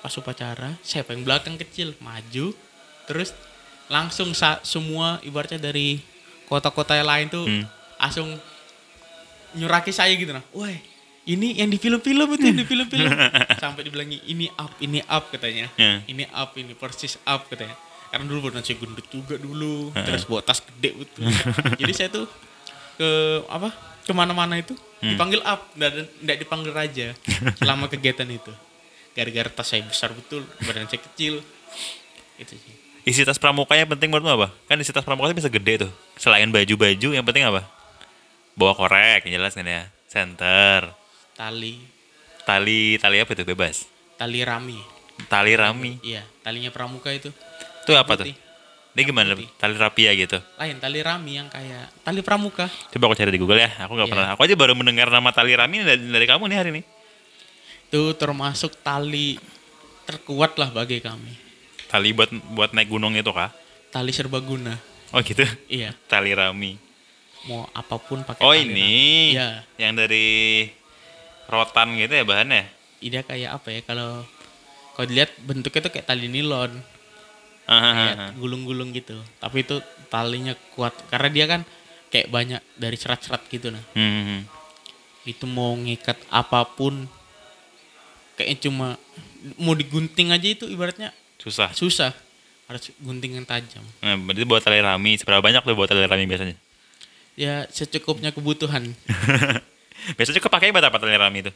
[0.00, 2.50] Pas upacara, saya paling belakang kecil, maju,
[3.06, 3.30] terus
[3.86, 6.02] langsung sa- semua ibaratnya dari
[6.44, 7.64] kota-kota yang lain tuh Hmm.
[7.96, 8.28] langsung
[9.54, 10.42] nyuraki saya gitu nah.
[10.50, 10.74] Woi,
[11.24, 13.08] ini yang di film-film itu yang di film-film.
[13.62, 15.72] Sampai dibilangi ini up, ini up katanya.
[15.80, 16.04] Ya.
[16.04, 17.72] Ini up, ini persis up katanya.
[18.12, 21.26] Karena dulu badan saya gendut juga dulu, terus bawa tas gede betul.
[21.80, 22.28] Jadi saya tuh
[22.94, 23.10] ke
[23.50, 27.16] apa ke mana-mana itu dipanggil up, nggak dipanggil raja
[27.58, 28.52] selama kegiatan itu.
[29.16, 31.42] Gara-gara tas saya besar betul, badan saya kecil.
[32.38, 32.74] Itu sih.
[33.04, 34.48] Isi tas pramukanya penting menurutmu apa?
[34.64, 35.92] Kan isi tas pramuka bisa gede tuh.
[36.16, 37.68] Selain baju-baju, yang penting apa?
[38.56, 39.92] Bawa korek, yang jelas kan ya.
[40.08, 41.03] Center.
[41.34, 41.74] Tali,
[42.44, 43.42] Tali, tali apa itu?
[43.42, 43.88] Bebas.
[44.14, 44.78] tali rami.
[45.26, 45.98] Tali rami.
[46.02, 47.34] Iya, talinya pramuka itu.
[47.82, 48.26] Itu apa tuh?
[48.30, 48.36] Putih.
[48.94, 49.34] Ini gimana?
[49.34, 49.50] Putih.
[49.58, 50.38] Tali rapia gitu.
[50.54, 52.70] Lain tali rami yang kayak tali pramuka.
[52.94, 53.70] Coba aku cari di Google ya.
[53.86, 54.14] Aku nggak Iya.
[54.14, 54.28] pernah.
[54.36, 56.82] Aku aja baru mendengar nama tali rami dari, dari kamu nih hari ini.
[57.90, 59.38] Itu termasuk tali
[60.06, 61.34] terkuat lah bagi kami.
[61.90, 63.50] Tali buat buat naik gunung itu kah?
[63.90, 64.78] Tali serbaguna.
[65.10, 65.42] Oh gitu.
[65.66, 66.78] Iya, Tali rami.
[67.44, 68.90] mau apa pun pakai Oh tali ini.
[69.34, 70.26] Iya, Yang dari
[71.48, 72.64] rotan gitu ya bahannya.
[73.04, 74.24] dia kayak apa ya kalau
[74.96, 76.72] kalau dilihat bentuknya tuh kayak tali nilon,
[77.64, 79.16] Ah, ah, ah, kayak gulung-gulung gitu.
[79.40, 79.80] Tapi itu
[80.12, 81.60] talinya kuat karena dia kan
[82.12, 83.82] kayak banyak dari serat-serat gitu nah.
[83.96, 84.40] Hmm, hmm, hmm.
[85.24, 87.08] Itu mau ngikat apa pun
[88.36, 88.86] kayaknya cuma
[89.56, 91.72] mau digunting aja itu ibaratnya Susah.
[91.72, 92.12] susah.
[92.64, 93.84] Harus gunting yang tajam.
[94.00, 95.20] Nah, berarti buat tali rami.
[95.20, 96.56] Seberapa banyak tuh buat tali rami biasanya?
[97.36, 98.92] Ya secukupnya kebutuhan.
[100.12, 101.52] biasanya kepakai buat apa tali rami itu?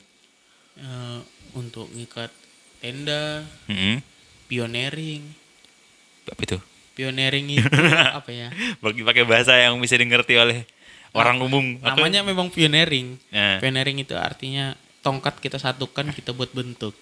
[0.78, 1.18] Eh,
[1.52, 2.30] untuk ngikat
[2.78, 4.00] tenda, Hmm.
[4.46, 5.22] pioneering.
[6.28, 6.58] Apa itu?
[6.94, 7.66] Pioneering itu
[8.18, 8.48] apa ya?
[8.80, 10.64] Bagi pakai bahasa yang bisa dimengerti oleh
[11.12, 11.78] orang umum.
[11.78, 13.16] Namanya memang pioneering.
[13.30, 16.92] Nah, Pioneering itu artinya tongkat kita satukan kita buat bentuk.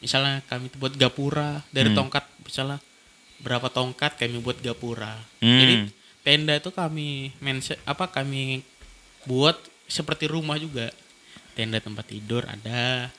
[0.00, 1.98] Misalnya kami buat gapura dari Hmm.
[2.04, 2.78] tongkat misalnya
[3.40, 5.18] berapa tongkat kami buat gapura.
[5.42, 5.60] Hmm.
[5.60, 5.74] Jadi
[6.24, 8.64] tenda itu kami mense apa kami
[9.24, 9.56] buat
[9.94, 10.90] seperti rumah juga.
[11.54, 13.14] Tenda tempat tidur ada,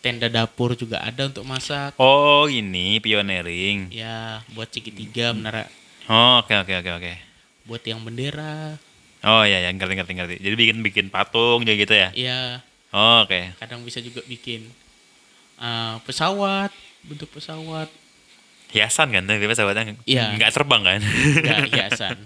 [0.00, 1.92] tenda dapur juga ada untuk masak.
[1.96, 3.92] Oh ini pioneering.
[3.92, 5.68] Ya, buat segitiga menara
[6.04, 7.12] Oh oke oke oke oke.
[7.64, 8.80] buat yang bendera.
[9.20, 10.34] Oh iya ya ngerti ngerti ngerti.
[10.38, 12.08] Jadi bikin bikin patung juga gitu ya.
[12.12, 12.40] Ya,
[12.88, 13.52] Oh, oke.
[13.56, 14.68] kadang bisa juga bikin
[15.56, 17.88] uh, pesawat, bentuk pesawat.
[18.68, 20.36] Hiasan kan tapi pesawatnya Iya.
[20.36, 21.00] nggak terbang kan.
[21.40, 22.16] Ya, hiasan.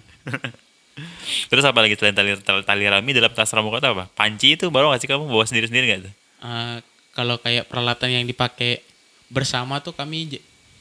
[1.48, 4.04] Terus apa lagi selain tali, tali, tali rami dalam tas itu apa?
[4.12, 6.14] Panci itu baru nggak sih kamu bawa sendiri sendiri nggak tuh?
[6.38, 6.76] Uh,
[7.16, 8.82] kalau kayak peralatan yang dipakai
[9.28, 10.38] bersama tuh kami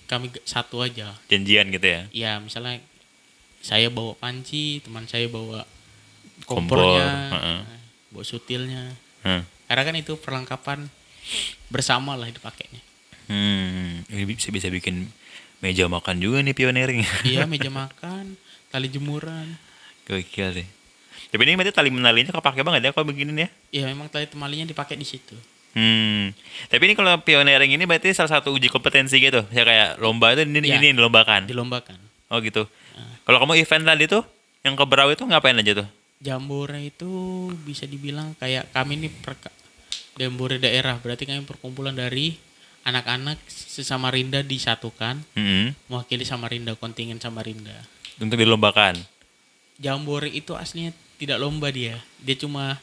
[0.08, 1.12] kami satu aja.
[1.28, 2.02] Janjian gitu ya?
[2.16, 2.80] Ya, misalnya
[3.60, 5.68] saya bawa panci, teman saya bawa
[6.46, 7.60] Kompor, kompornya, heeh.
[7.66, 7.80] nah,
[8.14, 8.94] bawa sutilnya.
[9.26, 9.42] Hmm.
[9.68, 10.88] Karena kan itu perlengkapan
[11.68, 12.80] bersama lah dipakainya.
[13.28, 15.12] Hmm, ini bisa bisa bikin
[15.60, 17.04] meja makan juga nih pioneering.
[17.28, 18.40] Iya, meja makan,
[18.72, 19.60] tali jemuran.
[20.08, 20.68] Gokil sih.
[21.28, 23.50] Tapi ini berarti tali menalinya kepake banget ya kalau begini nih ya?
[23.70, 25.36] Iya, memang tali temalinya dipakai di situ.
[25.76, 26.32] Hmm.
[26.66, 29.44] Tapi ini kalau pioneering ini berarti salah satu uji kompetensi gitu.
[29.52, 30.80] Ya kayak lomba itu ini, Iya.
[30.80, 31.46] ini dilombakan.
[31.46, 32.00] Dilombakan.
[32.28, 32.66] Oh gitu.
[33.22, 34.24] Kalau kamu event tadi tuh
[34.64, 35.88] yang ke Berau itu ngapain aja tuh?
[36.18, 37.12] Jambore itu
[37.62, 39.54] bisa dibilang kayak kami ini perka-
[40.16, 42.40] Jambore daerah, berarti kami perkumpulan dari
[42.82, 45.76] anak-anak sesama Rinda disatukan Hmm.
[45.86, 47.86] mewakili Samarinda kontingen Samarinda.
[48.18, 48.98] Untuk dilombakan.
[49.78, 52.78] Jambore itu aslinya tidak lomba dia, dia cuma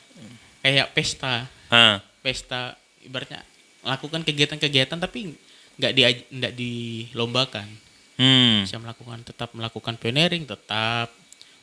[0.62, 2.02] kayak pesta, Hah.
[2.22, 3.42] pesta ibaratnya
[3.84, 5.34] lakukan kegiatan-kegiatan tapi
[5.76, 6.02] nggak di
[6.32, 7.68] nggak dilombakan.
[8.14, 8.62] Hmm.
[8.62, 11.10] Bisa melakukan tetap melakukan pioneering, tetap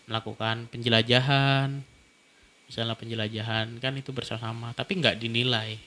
[0.05, 1.79] melakukan penjelajahan.
[2.67, 5.79] Misalnya penjelajahan kan itu bersama, tapi nggak dinilai.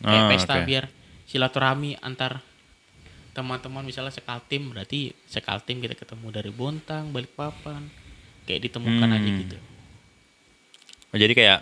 [0.00, 0.64] Kayak Ah, pesta oke.
[0.64, 0.84] biar
[1.28, 2.40] silaturahmi antar
[3.30, 7.86] teman-teman misalnya sekaltim berarti sekaltim kita ketemu dari Bontang, Balikpapan,
[8.44, 9.40] kayak ditemukan aja Hmm.
[9.42, 9.56] gitu.
[11.10, 11.58] Oh, jadi kayak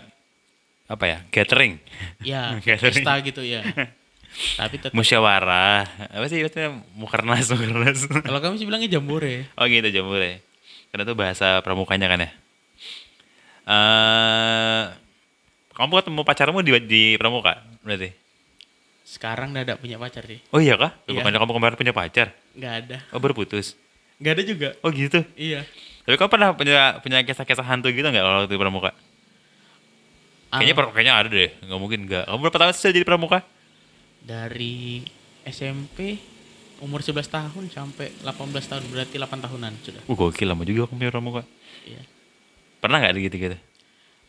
[0.87, 1.17] apa ya?
[1.29, 1.73] Gathering.
[2.21, 3.01] Ya, Gathering.
[3.01, 3.61] pesta gitu ya.
[4.61, 5.89] Tapi tetap Musyawarah.
[6.13, 6.53] Apa sih itu
[6.93, 8.05] mukernas mukernas.
[8.29, 9.49] kalau kami sih bilangnya jambore.
[9.57, 10.45] oh gitu jambore.
[10.89, 12.29] Karena itu bahasa pramukanya kan ya.
[13.69, 14.83] Eh
[15.73, 18.11] kamu ketemu pacarmu di di pramuka berarti?
[19.09, 20.37] sekarang udah ada punya pacar sih.
[20.53, 20.93] Oh iya kah?
[21.09, 21.17] Iya.
[21.17, 22.29] Bukannya kamu kemarin punya pacar?
[22.53, 22.97] Nggak ada.
[23.09, 23.73] Oh berputus.
[24.21, 24.69] Nggak ada juga.
[24.85, 25.25] Oh gitu.
[25.33, 25.65] Iya.
[26.09, 28.97] Tapi kamu pernah punya punya kisah-kisah hantu gitu nggak kalau waktu di pramuka?
[30.49, 31.51] Kayaknya Ah, per- kayaknya ada deh.
[31.61, 32.23] Nggak mungkin nggak.
[32.25, 33.45] Kamu berapa tahun sih jadi pramuka?
[34.19, 34.99] dari
[35.45, 36.19] SMP
[36.79, 40.01] umur 11 tahun sampai 18 tahun berarti 8 tahunan sudah.
[40.05, 41.41] Uh gokil lama juga kamu punya pramuka.
[41.85, 42.01] Iya.
[42.79, 43.57] Pernah nggak ada gitu-gitu?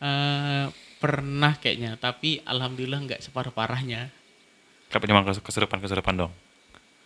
[0.01, 0.65] Eh,
[0.97, 4.13] pernah kayaknya, tapi alhamdulillah nggak separah-parahnya.
[4.87, 6.31] Tapi cuma kes- kesurupan-kesurupan dong.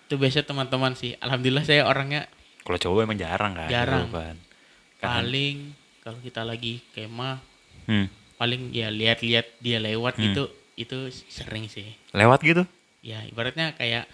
[0.06, 1.18] Itu biasa teman-teman sih.
[1.18, 2.28] Alhamdulillah saya orangnya
[2.62, 3.70] Kalau cowok emang jarang kan?
[3.70, 4.10] Jarang.
[4.10, 4.36] kesurupan.
[5.08, 5.56] Paling
[6.00, 7.42] kalau kita lagi kemah
[7.86, 8.10] Hmm.
[8.36, 10.24] paling ya lihat-lihat dia lewat Hmm.
[10.28, 10.44] gitu
[10.76, 11.94] itu sering sih.
[12.12, 12.66] Lewat gitu?
[13.00, 14.10] Ya ibaratnya kayak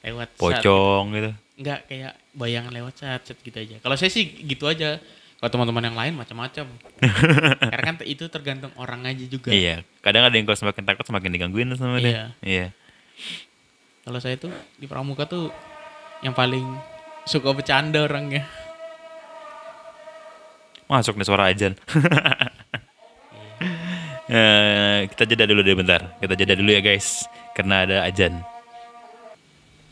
[0.00, 1.30] lewat saat- Pocong gitu.
[1.58, 3.76] Enggak kayak bayangan lewat saat saat gitu aja.
[3.78, 4.98] Kalau saya sih gitu aja.
[5.36, 6.66] Kalau teman-teman yang lain macam-macam.
[7.74, 9.50] Karena kan itu tergantung orang aja juga.
[9.50, 9.82] Iya.
[9.98, 12.06] Kadang ada yang kalau semakin takut semakin digangguin sama dia.
[12.06, 12.24] Iya.
[12.40, 12.66] Iya.
[14.02, 15.50] Kalau saya tuh di pramuka tuh
[16.22, 16.62] yang paling
[17.24, 18.46] suka bercanda orangnya.
[20.92, 21.72] Masuk nih suara ajan.
[24.32, 26.16] Eh, kita jeda dulu deh bentar.
[26.16, 27.28] Kita jeda dulu ya guys.
[27.52, 28.40] Karena ada ajan.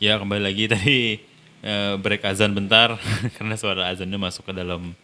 [0.01, 1.21] Ya kembali lagi tadi
[1.61, 2.97] eh, break azan bentar.
[3.37, 4.97] karena suara azannya masuk ke dalam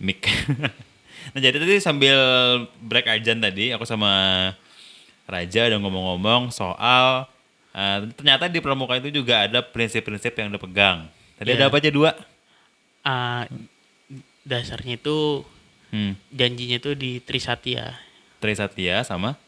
[0.00, 0.24] mic.
[1.36, 2.16] nah jadi tadi sambil
[2.80, 4.08] break ajan tadi aku sama
[5.28, 7.28] Raja udah ngomong-ngomong soal
[7.76, 11.04] eh, ternyata di pramuka itu juga ada prinsip-prinsip yang dipegang.
[11.36, 11.68] Tadi ada Iya.
[11.68, 12.16] apa aja dua?
[13.04, 13.44] Ah,
[14.44, 15.42] dasarnya itu
[15.94, 16.18] Hmm.
[16.34, 17.94] janjinya tuh di Trisatya.
[18.42, 19.38] Trisatya sama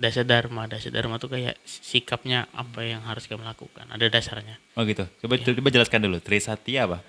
[0.00, 3.84] Dasa Dharma, Dasa Dharma tuh kayak sikapnya apa yang harus kami lakukan.
[3.90, 4.56] Ada dasarnya.
[4.72, 5.04] Oh gitu.
[5.20, 5.52] Coba Iya.
[5.52, 6.22] coba jelaskan dulu.
[6.24, 7.04] Trisatya apa?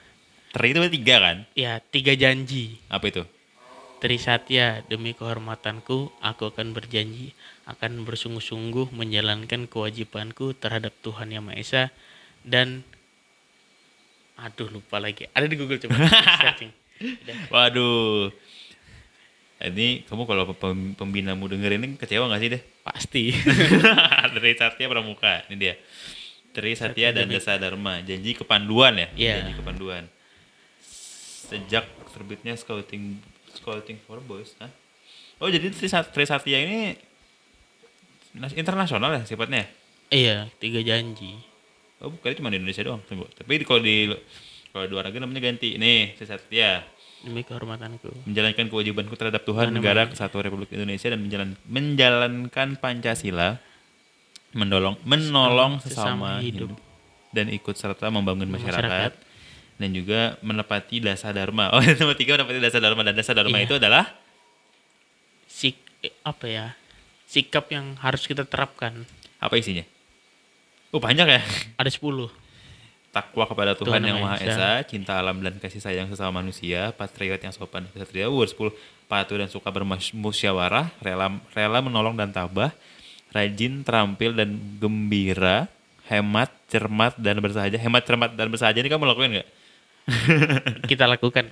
[0.51, 1.37] Tri itu tiga kan?
[1.55, 2.83] Ya, tiga janji.
[2.91, 3.23] Apa itu?
[4.03, 7.31] Trisatya, demi kehormatanku, aku akan berjanji
[7.69, 11.83] akan bersungguh-sungguh menjalankan kewajibanku terhadap Tuhan Yang Maha Esa
[12.43, 12.81] dan
[14.35, 15.29] aduh lupa lagi.
[15.31, 15.95] Ada di Google coba.
[16.43, 16.73] searching.
[17.49, 18.29] Waduh.
[19.61, 22.61] Ini kamu kalau pem- pembinamu denger ini kecewa gak sih deh?
[22.81, 23.23] Pasti.
[24.33, 25.45] Trisatya Pramuka.
[25.49, 25.75] Ini dia.
[26.51, 28.01] Trisatya dan Demi- Dasa Dharma.
[28.01, 29.07] Janji kepanduan ya?
[29.13, 29.33] Iya.
[29.45, 30.03] Janji kepanduan.
[31.47, 33.21] Sejak terbitnya Scouting
[33.53, 34.57] Scouting for Boys.
[34.57, 34.71] Hah?
[35.37, 36.79] Oh jadi Trisat- Trisatya ini
[38.33, 39.65] nas- internasional ya sifatnya?
[40.09, 41.39] iya, tiga janji.
[41.97, 42.99] Oh, bukan cuma di Indonesia doang.
[43.05, 43.29] Tunggu.
[43.31, 44.11] Tapi kalau di
[44.71, 45.75] kalau di luar negeri namanya ganti.
[45.75, 46.83] Nih, Trisatya.
[47.21, 48.25] Demi kehormatanku.
[48.25, 53.61] Menjalankan kewajibanku terhadap Tuhan, Tuhan negara, kesatuan Republik Indonesia dan menjalan, menjalankan Pancasila,
[54.51, 56.73] mendolong, menolong Sesama sesama hidup.
[56.73, 56.79] hidup.
[57.29, 59.13] dan ikut serta membangun masyarakat, Masyarakat.
[59.77, 61.71] dan juga menepati dasa dharma.
[61.71, 63.65] Oh, nomor tiga menepati dasa dharma dan dasa dharma Iya.
[63.65, 64.03] itu adalah
[65.45, 66.65] Sik eh, apa ya?
[67.23, 69.07] Sikap yang harus kita terapkan.
[69.37, 69.85] apa isinya?
[70.89, 71.39] Oh, banyak ya.
[71.77, 72.27] Ada 10.
[73.11, 77.39] Takwa kepada Tuhan, Tuhan yang Maha Esa, cinta alam dan kasih sayang sesama manusia, patriot
[77.43, 78.55] yang sopan dan kesatria, 10,
[79.11, 82.71] patuh dan suka bermusyawarah, rela, rela menolong dan tabah,
[83.35, 85.67] rajin, terampil dan gembira,
[86.07, 87.75] hemat, cermat dan bersahaja.
[87.75, 89.49] Hemat, cermat dan bersahaja ini kamu lakuin nggak?
[90.91, 91.51] Kita lakukan.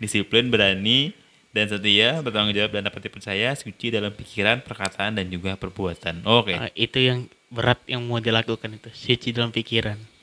[0.00, 1.12] Disiplin, berani,
[1.52, 6.24] dan setia, bertanggung jawab dan dapat dipercaya, suci dalam pikiran, perkataan, dan juga perbuatan.
[6.24, 8.88] Oke, Ah, itu yang berat yang mau dilakukan itu.
[8.92, 10.15] Suci dalam pikiran.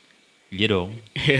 [0.54, 0.94] Iya dong.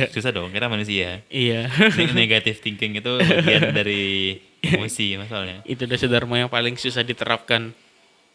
[0.10, 1.22] Susah dong, kita manusia.
[1.28, 1.70] iya.
[1.70, 5.62] Ne- Negative thinking itu bagian dari emosi masalahnya.
[5.64, 7.70] itu dasar dharma yang paling susah diterapkan.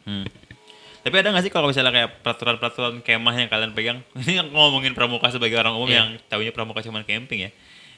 [0.04, 0.24] Hmm.
[0.98, 3.98] Tapi ada nggak sih kalau misalnya kayak peraturan-peraturan kemah yang kalian pegang?
[4.18, 5.98] Ini ngomongin pramuka sebagai orang umum Iya.
[5.98, 7.50] yang tahunya pramuka cuma camping ya.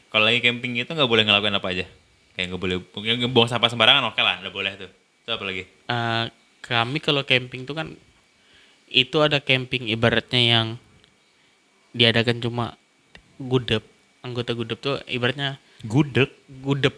[0.08, 1.86] Kalau lagi camping itu nggak boleh ngelakuin apa aja.
[2.32, 2.76] Kayak nggak boleh
[3.26, 4.90] buang sampah sembarangan oke lah, udah boleh tuh.
[5.20, 5.62] Itu apa lagi?
[5.66, 6.24] Eh,
[6.60, 7.94] kami kalau camping tuh kan
[8.86, 10.66] itu ada camping ibaratnya yang
[11.92, 12.66] diadakan cuma
[13.40, 13.82] gudep.
[14.20, 16.28] Anggota gudep tuh ibaratnya Gudeg.
[16.60, 16.92] gudep.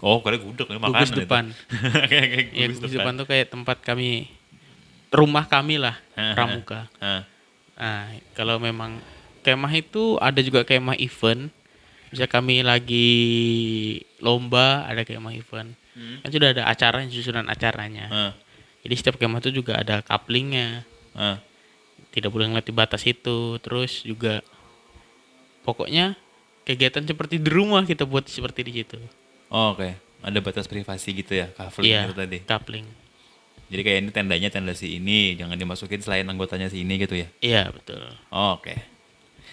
[0.00, 0.96] Oh, gudeg ini makanan.
[1.02, 1.44] gugus depan.
[2.10, 3.12] Kayak kayak ya gugus depan.
[3.20, 4.30] tuh kayak tempat kami
[5.10, 6.86] rumah kami lah pramuka.
[7.74, 9.02] Nah kalau memang
[9.42, 11.50] kemah itu ada juga kemah event.
[12.10, 13.10] Bisa kami lagi
[14.22, 15.74] lomba ada kemah event.
[15.90, 16.22] Hmm.
[16.22, 18.06] kan sudah ada acaranya susunan acaranya.
[18.06, 18.32] Hah.
[18.86, 20.86] jadi setiap kemah itu juga ada couplingnya.
[21.18, 21.42] Hah.
[22.10, 24.42] Tidak boleh di batas itu terus juga
[25.62, 26.18] pokoknya
[26.66, 28.98] kegiatan seperti di rumah kita buat seperti di situ
[29.50, 29.98] Oh, oke.
[30.22, 32.38] Ada batas privasi gitu ya, coupling iya itu tadi.
[32.46, 32.86] coupling
[33.66, 37.26] Jadi kayak ini tendanya tenda si ini, jangan dimasukin selain anggotanya si ini gitu ya.
[37.42, 37.98] iya betul
[38.30, 38.78] Oh, Oke.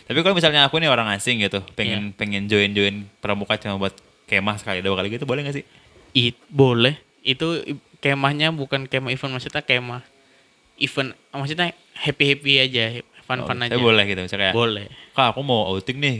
[0.05, 3.93] Tapi kalau misalnya aku nih orang asing gitu, pengen pengen join join pramuka cuma buat
[4.29, 5.65] kemah sekali dua kali gitu, boleh gak sih?
[6.13, 10.05] It, boleh itu kemahnya bukan kemah event maksudnya kemah
[10.77, 12.83] event maksudnya happy happy aja
[13.25, 13.75] fun fun Oh, aja.
[13.75, 14.87] boleh gitu misalnya boleh.
[15.11, 16.15] Kak aku mau outing nih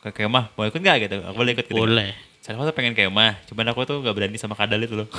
[0.00, 0.96] ke kemah mau ikut nggak?
[1.04, 1.16] gitu.
[1.26, 1.74] Aku boleh ikut gitu.
[1.76, 2.14] Boleh.
[2.38, 5.10] Saya tuh pengen kemah cuman aku tuh nggak berani sama kadal itu loh.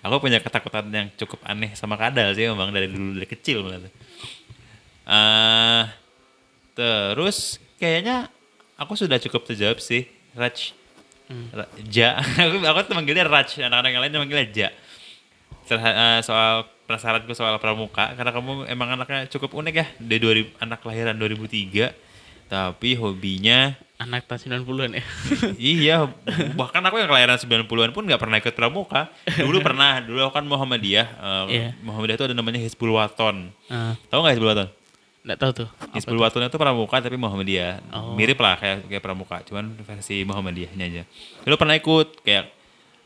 [0.00, 3.92] Aku punya ketakutan yang cukup aneh sama kadal sih memang dari dulu dari kecil malah.
[5.04, 5.82] Eh,
[6.72, 8.30] terus kayaknya
[8.74, 10.72] aku sudah cukup terjawab sih Raj.
[11.52, 12.16] Ra- Ja.
[12.40, 14.68] Aku aku tuh manggilnya Raj anak-anak yang lain tuh manggilnya Ja.
[15.68, 20.78] Eh, soal penasaranku soal pramuka karena kamu emang anaknya cukup unik ya dari 2000 anak
[20.80, 21.92] kelahiran 2003
[22.48, 25.04] tapi hobinya anak tahun 90-an ya?
[25.76, 25.96] Iya
[26.56, 29.12] bahkan aku yang kelahiran 90-an pun nggak pernah ikut pramuka.
[29.36, 31.68] Dulu pernah dulu aku kan Muhammadiyah Eh, Iya.
[31.84, 33.52] Muhammadiyah itu ada namanya Hizbul Waton.
[33.68, 34.68] Ah, tahu nggak Hizbul Waton?
[35.28, 35.68] Nggak tahu tuh.
[35.92, 36.16] Hizbul?
[36.16, 37.84] Waton itu pramuka tapi Muhammadiyah.
[37.92, 38.16] Oh.
[38.16, 41.02] mirip lah kayak kayak pramuka cuman versi Muhammadiyahnya aja.
[41.44, 42.44] Dulu pernah ikut kayak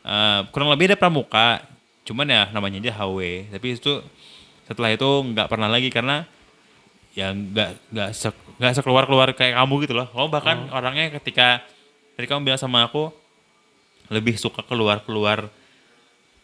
[0.05, 1.72] eh, kurang lebih ada pramuka
[2.03, 3.93] cuman ya namanya aja HW tapi itu
[4.63, 6.27] setelah itu nggak pernah lagi karena
[7.13, 10.07] ya nggak nggak sek, nggak sekeluar keluar kayak kamu gitu loh.
[10.09, 10.77] Kamu bahkan Oh.
[10.79, 11.61] orangnya ketika
[12.15, 13.13] ketika kamu bilang sama aku
[14.09, 15.47] lebih suka keluar keluar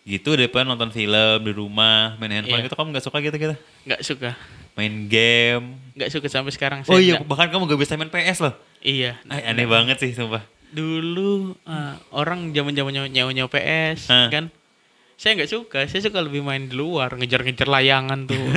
[0.04, 2.66] gitu daripada nonton film di rumah main handphone Iya.
[2.66, 2.76] gitu.
[2.76, 3.56] Kamu nggak suka gitu gitu?
[3.84, 4.30] Nggak suka.
[4.74, 5.66] Main game.
[5.94, 8.54] Nggak suka sampai sekarang oh iya nggak- bahkan kamu gak bisa main PS loh.
[8.80, 9.20] Iya.
[9.28, 10.42] Ay, aneh banget sih sumpah.
[10.70, 14.30] Dulu ah, orang zaman zaman nyawa nyawa PS Hah.
[14.30, 14.54] kan
[15.20, 15.80] saya nggak suka.
[15.86, 18.40] Saya suka lebih main di luar ngejar-ngejar layangan tuh.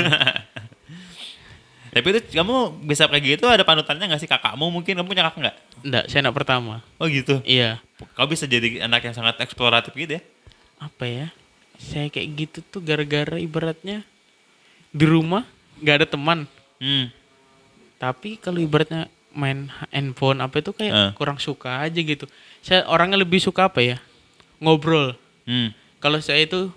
[1.93, 4.31] Tapi itu kamu bisa kayak gitu ada panutannya gak sih?
[4.31, 5.57] Kakakmu mungkin kamu punya kakak nggak?
[5.85, 6.75] Nggak, saya anak pertama.
[6.97, 7.45] Oh gitu?
[7.45, 7.85] Iya.
[8.17, 10.23] Kamu bisa jadi anak yang sangat eksploratif gitu ya?
[10.81, 11.27] Apa ya?
[11.77, 14.07] Saya kayak gitu tuh gara-gara ibaratnya
[14.89, 15.45] di rumah
[15.83, 16.39] nggak ada teman.
[16.83, 17.15] Hmm.
[17.95, 21.11] tapi kalau ibaratnya main handphone apa itu kayak Ah.
[21.15, 22.27] kurang suka aja gitu.
[22.59, 24.03] Saya orangnya lebih suka apa ya?
[24.59, 25.15] Ngobrol.
[25.47, 25.71] Hmm.
[26.03, 26.69] Kalau saya itu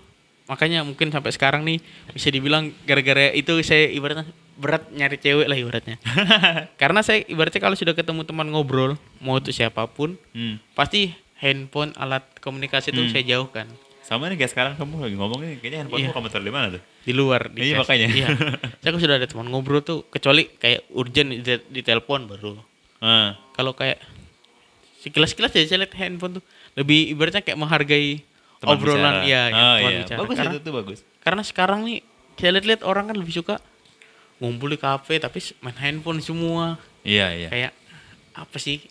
[0.46, 4.24] makanya mungkin sampai sekarang nih bisa dibilang gara-gara itu saya ibaratnya
[4.56, 5.98] berat nyari cewek lah ibaratnya
[6.80, 10.62] karena saya ibaratnya kalau sudah ketemu teman ngobrol mau itu siapa pun Hmm.
[10.72, 13.10] pasti handphone alat komunikasi itu Hmm.
[13.10, 13.66] saya jauhkan
[14.00, 16.14] sama nih kayak sekarang kamu lagi ngomong nih kayaknya handphonemu Iya.
[16.14, 17.80] kamu taruh di mana tuh di luar di Iya, cas.
[17.82, 18.06] makanya.
[18.08, 18.26] iya
[18.80, 22.54] saya kan sudah ada teman ngobrol tuh kecuali kayak urgent di, di telepon baru
[22.98, 23.34] ah.
[23.52, 23.98] kalau kayak
[25.02, 28.22] sekilas-sekilas aja saya lihat handphone tuh lebih ibaratnya kayak menghargai
[28.56, 29.28] Teman obrolan bicara.
[29.28, 30.00] ya oh, teman iya.
[30.00, 30.18] bicara.
[30.24, 31.98] bagus karena, itu tuh bagus karena sekarang nih
[32.36, 33.56] saya lihat-lihat orang kan lebih suka
[34.40, 37.72] ngumpul di kafe tapi main handphone semua iya iya kayak
[38.36, 38.84] apa sih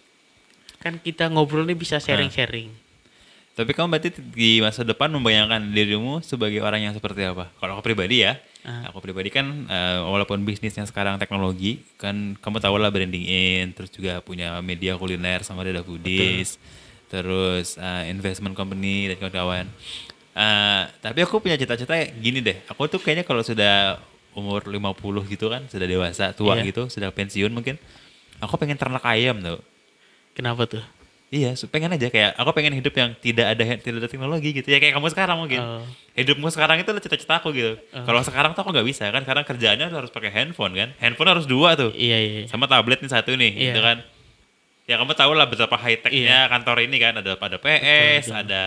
[0.82, 2.70] kan kita ngobrol nih bisa sharing-sharing
[3.56, 7.48] Tapi kamu berarti di masa depan membayangkan dirimu sebagai orang yang seperti apa?
[7.56, 8.36] Kalau aku pribadi ya,
[8.68, 8.90] Ah.
[8.92, 13.94] aku pribadi kan eh, walaupun bisnisnya sekarang teknologi, kan kamu tahu lah branding in, terus
[13.94, 16.60] juga punya media kuliner sama Dada Foodies,
[17.16, 19.66] terus eh, investment company dan kawan-kawan.
[20.36, 24.04] Eh, tapi aku punya cita-cita gini deh, aku tuh kayaknya kalau sudah
[24.36, 26.68] umur 50 gitu kan, sudah dewasa, tua Iya.
[26.68, 27.80] gitu, sudah pensiun mungkin,
[28.44, 29.64] aku pengen ternak ayam tuh.
[30.36, 30.84] kenapa tuh
[31.32, 34.78] Iya, pengen aja kayak aku pengen hidup yang tidak ada tidak ada teknologi gitu ya
[34.78, 35.58] kayak kamu sekarang mungkin.
[35.60, 35.84] Oh.
[36.14, 37.76] Hidupmu sekarang itu cita-cita aku gitu.
[37.92, 40.90] Kalau sekarang tuh aku nggak bisa kan karena kerjaannya harus pakai handphone kan.
[41.02, 41.92] Handphone harus dua tuh.
[41.92, 42.48] iya iya iya.
[42.48, 43.64] Sama tablet nih satu nih Iya.
[43.68, 43.98] gitu kan.
[44.86, 48.38] Ya kamu tahu lah betapa high tech-nya kantor ini kan ada ada PS, betul.
[48.38, 48.64] ada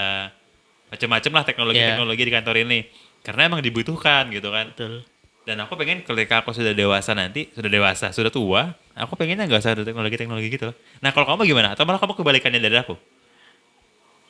[0.91, 2.79] macam-macam lah teknologi-teknologi di kantor ini.
[3.23, 4.75] Karena emang dibutuhkan gitu kan.
[4.75, 5.07] betul
[5.47, 9.63] Dan aku pengen ketika aku sudah dewasa nanti, sudah dewasa, sudah tua, aku pengennya nggak
[9.63, 10.75] usah ada teknologi-teknologi gitu.
[11.01, 11.73] Nah kalau kamu gimana?
[11.73, 12.99] Atau malah kamu kebalikannya dari aku?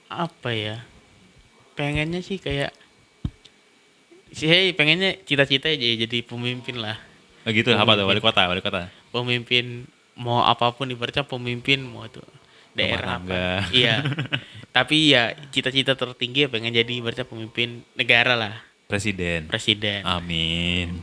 [0.09, 0.77] apa ya
[1.77, 2.72] pengennya sih kayak
[4.33, 6.96] saya pengennya cita-cita aja jadi pemimpin lah
[7.46, 8.05] Oh gitu, apa tuh?
[8.05, 8.92] Wali kota, wali kota.
[9.09, 12.18] pemimpin mau apa pun ibaratnya pemimpin mau itu
[12.74, 14.02] daerah apa iya
[14.76, 18.54] tapi ya cita-cita tertinggi ya pengen jadi ibaratnya pemimpin negara lah
[18.85, 19.46] Presiden.
[19.46, 21.02] presiden Amin.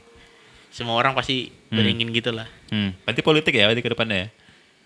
[0.69, 1.81] semua orang pasti Hmm.
[1.81, 2.93] beringin gitu lah Hmm.
[3.03, 4.27] Berarti politik ya berarti ke depannya ya?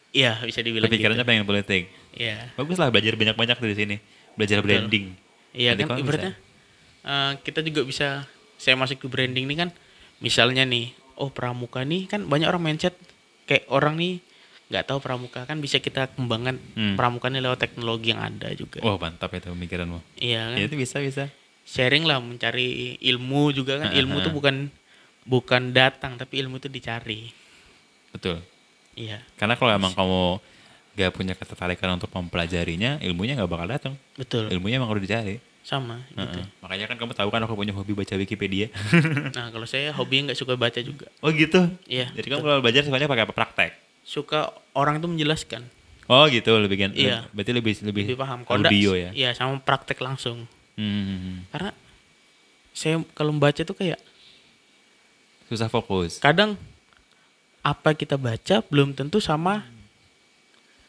[0.10, 1.84] iya bisa dibilang Kepikirannya gitu pengen politik.
[2.12, 3.96] iya Bagus lah belajar banyak-banyak di sini.
[4.34, 5.14] Belajar branding.
[5.52, 6.34] Iya kan ibaratnya
[7.04, 8.08] eh, kita juga bisa
[8.56, 9.70] saya masuk ke branding nih kan
[10.20, 12.96] misalnya nih oh pramuka nih kan banyak orang mindset
[13.50, 14.22] kayak orang nih
[14.70, 16.94] nggak tahu pramuka kan bisa kita kembangkan Hmm.
[16.94, 18.78] pramuka nih lewat teknologi yang ada juga.
[18.86, 19.98] Wah mantap itu pemikiranmu.
[20.16, 21.26] Iya kan Ya itu bisa bisa.
[21.66, 24.70] sharing lah mencari ilmu juga kan ilmu tuh bukan
[25.22, 27.30] bukan datang tapi ilmu itu dicari.
[28.10, 28.42] Betul.
[28.94, 30.22] Iya Karena kalau emang kamu
[30.94, 33.94] gak punya ketertarikan untuk mempelajarinya, ilmunya gak bakal datang.
[34.14, 35.38] betul Ilmunya emang udah dicari.
[35.62, 36.40] Sama gitu.
[36.42, 36.46] Heeh.
[36.66, 38.68] Makanya kan kamu tahu kan aku punya hobi baca Wikipedia.
[39.38, 41.08] Nah kalau saya hobinya nggak suka baca juga.
[41.22, 41.70] oh gitu.
[41.86, 42.10] Iya.
[42.16, 43.34] Jadi kamu kalau belajar sukanya pakai apa?
[43.36, 43.72] Praktek.
[44.02, 45.68] Suka orang tuh menjelaskan
[46.10, 46.92] Oh gitu lebih kan.
[46.98, 47.30] Iya.
[47.30, 48.42] Berarti lebih lebih, lebih paham.
[48.42, 49.14] Kalau audio ya.
[49.14, 50.50] Iya sama praktek langsung.
[50.80, 51.44] Hmm.
[51.52, 51.76] karena
[52.72, 54.00] saya kalau membaca tuh kayak
[55.52, 56.24] susah fokus.
[56.24, 56.56] kadang
[57.60, 59.68] apa kita baca belum tentu sama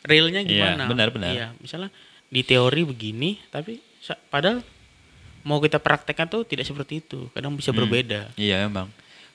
[0.07, 0.87] realnya Iya, gimana.
[0.87, 1.31] benar, benar.
[1.35, 1.91] Iya, misalnya
[2.31, 3.83] di teori begini, tapi
[4.29, 4.65] padahal
[5.41, 7.29] mau kita praktekkan tuh tidak seperti itu.
[7.33, 7.81] Kadang bisa Hmm.
[7.81, 8.33] berbeda.
[8.35, 8.89] Iya emang.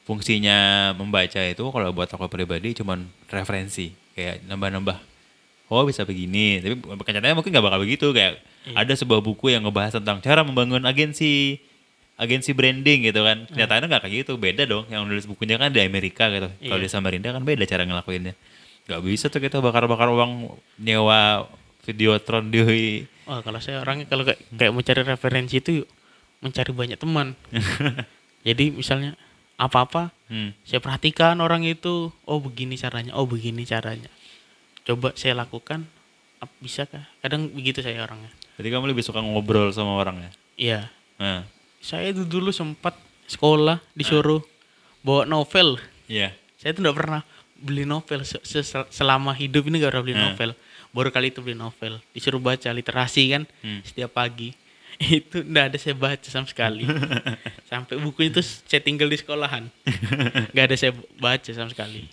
[0.05, 0.57] Fungsinya
[0.93, 3.89] membaca itu kalau buat aku pribadi cuman referensi.
[4.13, 4.97] Kayak nambah-nambah.
[5.66, 6.61] Oh bisa begini.
[6.61, 8.13] Tapi kenyataannya mungkin nggak bakal begitu.
[8.13, 8.82] Kayak Iya.
[8.82, 11.57] ada sebuah buku yang ngebahas tentang cara membangun agensi
[12.16, 13.49] agensi branding gitu kan.
[13.49, 14.38] Kenyataannya nggak kayak gitu.
[14.38, 14.86] Beda dong.
[14.88, 16.53] Yang nulis bukunya kan di Amerika gitu.
[16.53, 16.86] Kalau Iya.
[16.86, 18.38] di Samarinda kan beda cara ngelakuinnya.
[18.86, 21.49] Gak bisa tuh kita bakar-bakar uang nyewa
[21.86, 22.59] videotron di
[23.25, 25.81] Wah, kalau saya orangnya kalau kayak, kayak mencari referensi itu
[26.41, 27.33] mencari banyak teman.
[28.47, 29.17] Jadi misalnya
[29.55, 30.57] apa-apa Hmm.
[30.61, 34.09] saya perhatikan orang itu, oh begini caranya, oh begini caranya.
[34.81, 35.86] Coba saya lakukan,
[36.39, 37.05] ap- bisakah?
[37.19, 38.33] Kadang begitu saya orangnya.
[38.57, 40.31] Jadi kamu lebih suka ngobrol sama orang ya?
[40.57, 40.79] Iya,
[41.15, 41.45] Nah,
[41.77, 44.41] saya itu dulu sempat sekolah disuruh
[44.99, 45.77] bawa novel.
[46.05, 46.33] iya.
[46.57, 47.21] Saya tuh nggak pernah
[47.55, 50.25] beli novel se- se- selama hidup ini gak pernah beli Hmm.
[50.27, 50.49] novel.
[50.95, 51.99] Baru kali itu beli novel.
[52.15, 53.83] Disuruh baca literasi kan Hmm.
[53.83, 54.55] setiap pagi.
[55.19, 56.87] itu nggak ada saya baca sama sekali.
[57.69, 59.67] Sampai buku itu saya tinggal di sekolahan.
[60.55, 62.07] nggak ada saya baca sama sekali.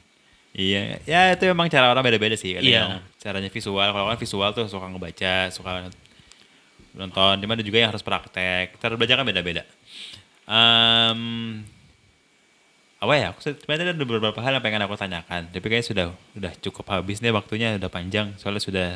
[0.53, 2.59] Iya, ya itu emang cara orang beda-beda sih.
[2.59, 2.83] Ada Iya.
[3.17, 5.89] caranya visual, kalau kan visual tuh suka ngebaca, suka
[6.93, 7.35] nonton.
[7.41, 8.77] Cuman ada juga yang harus praktek.
[8.77, 9.63] Cara belajar kan beda-beda.
[10.45, 11.63] Em,
[13.03, 13.35] apa ya?
[13.35, 15.51] Aku sebenarnya ada beberapa hal yang pengen aku tanyakan.
[15.51, 16.07] Tapi kayaknya sudah
[16.39, 18.31] udah cukup habis nih waktunya udah panjang.
[18.39, 18.89] Soalnya sudah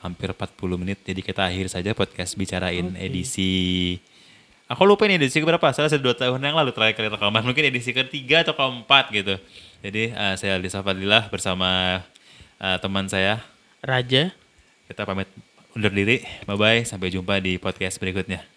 [0.00, 1.04] hampir 40 menit.
[1.04, 4.00] Jadi kita akhir saja podcast bicarain edisi.
[4.64, 5.76] Aku lupa ini edisi berapa?
[5.76, 7.44] Salah sudah dua tahun yang lalu terakhir kali rekaman.
[7.52, 9.36] Mungkin edisi ketiga atau keempat gitu.
[9.84, 12.00] Jadi eh, saya Aldi Safadillah bersama
[12.56, 13.44] eh, teman saya.
[13.84, 14.32] Raja,
[14.88, 15.28] Kita pamit
[15.76, 16.24] undur diri.
[16.48, 16.88] Bye-bye.
[16.88, 18.53] Sampai jumpa di podcast berikutnya.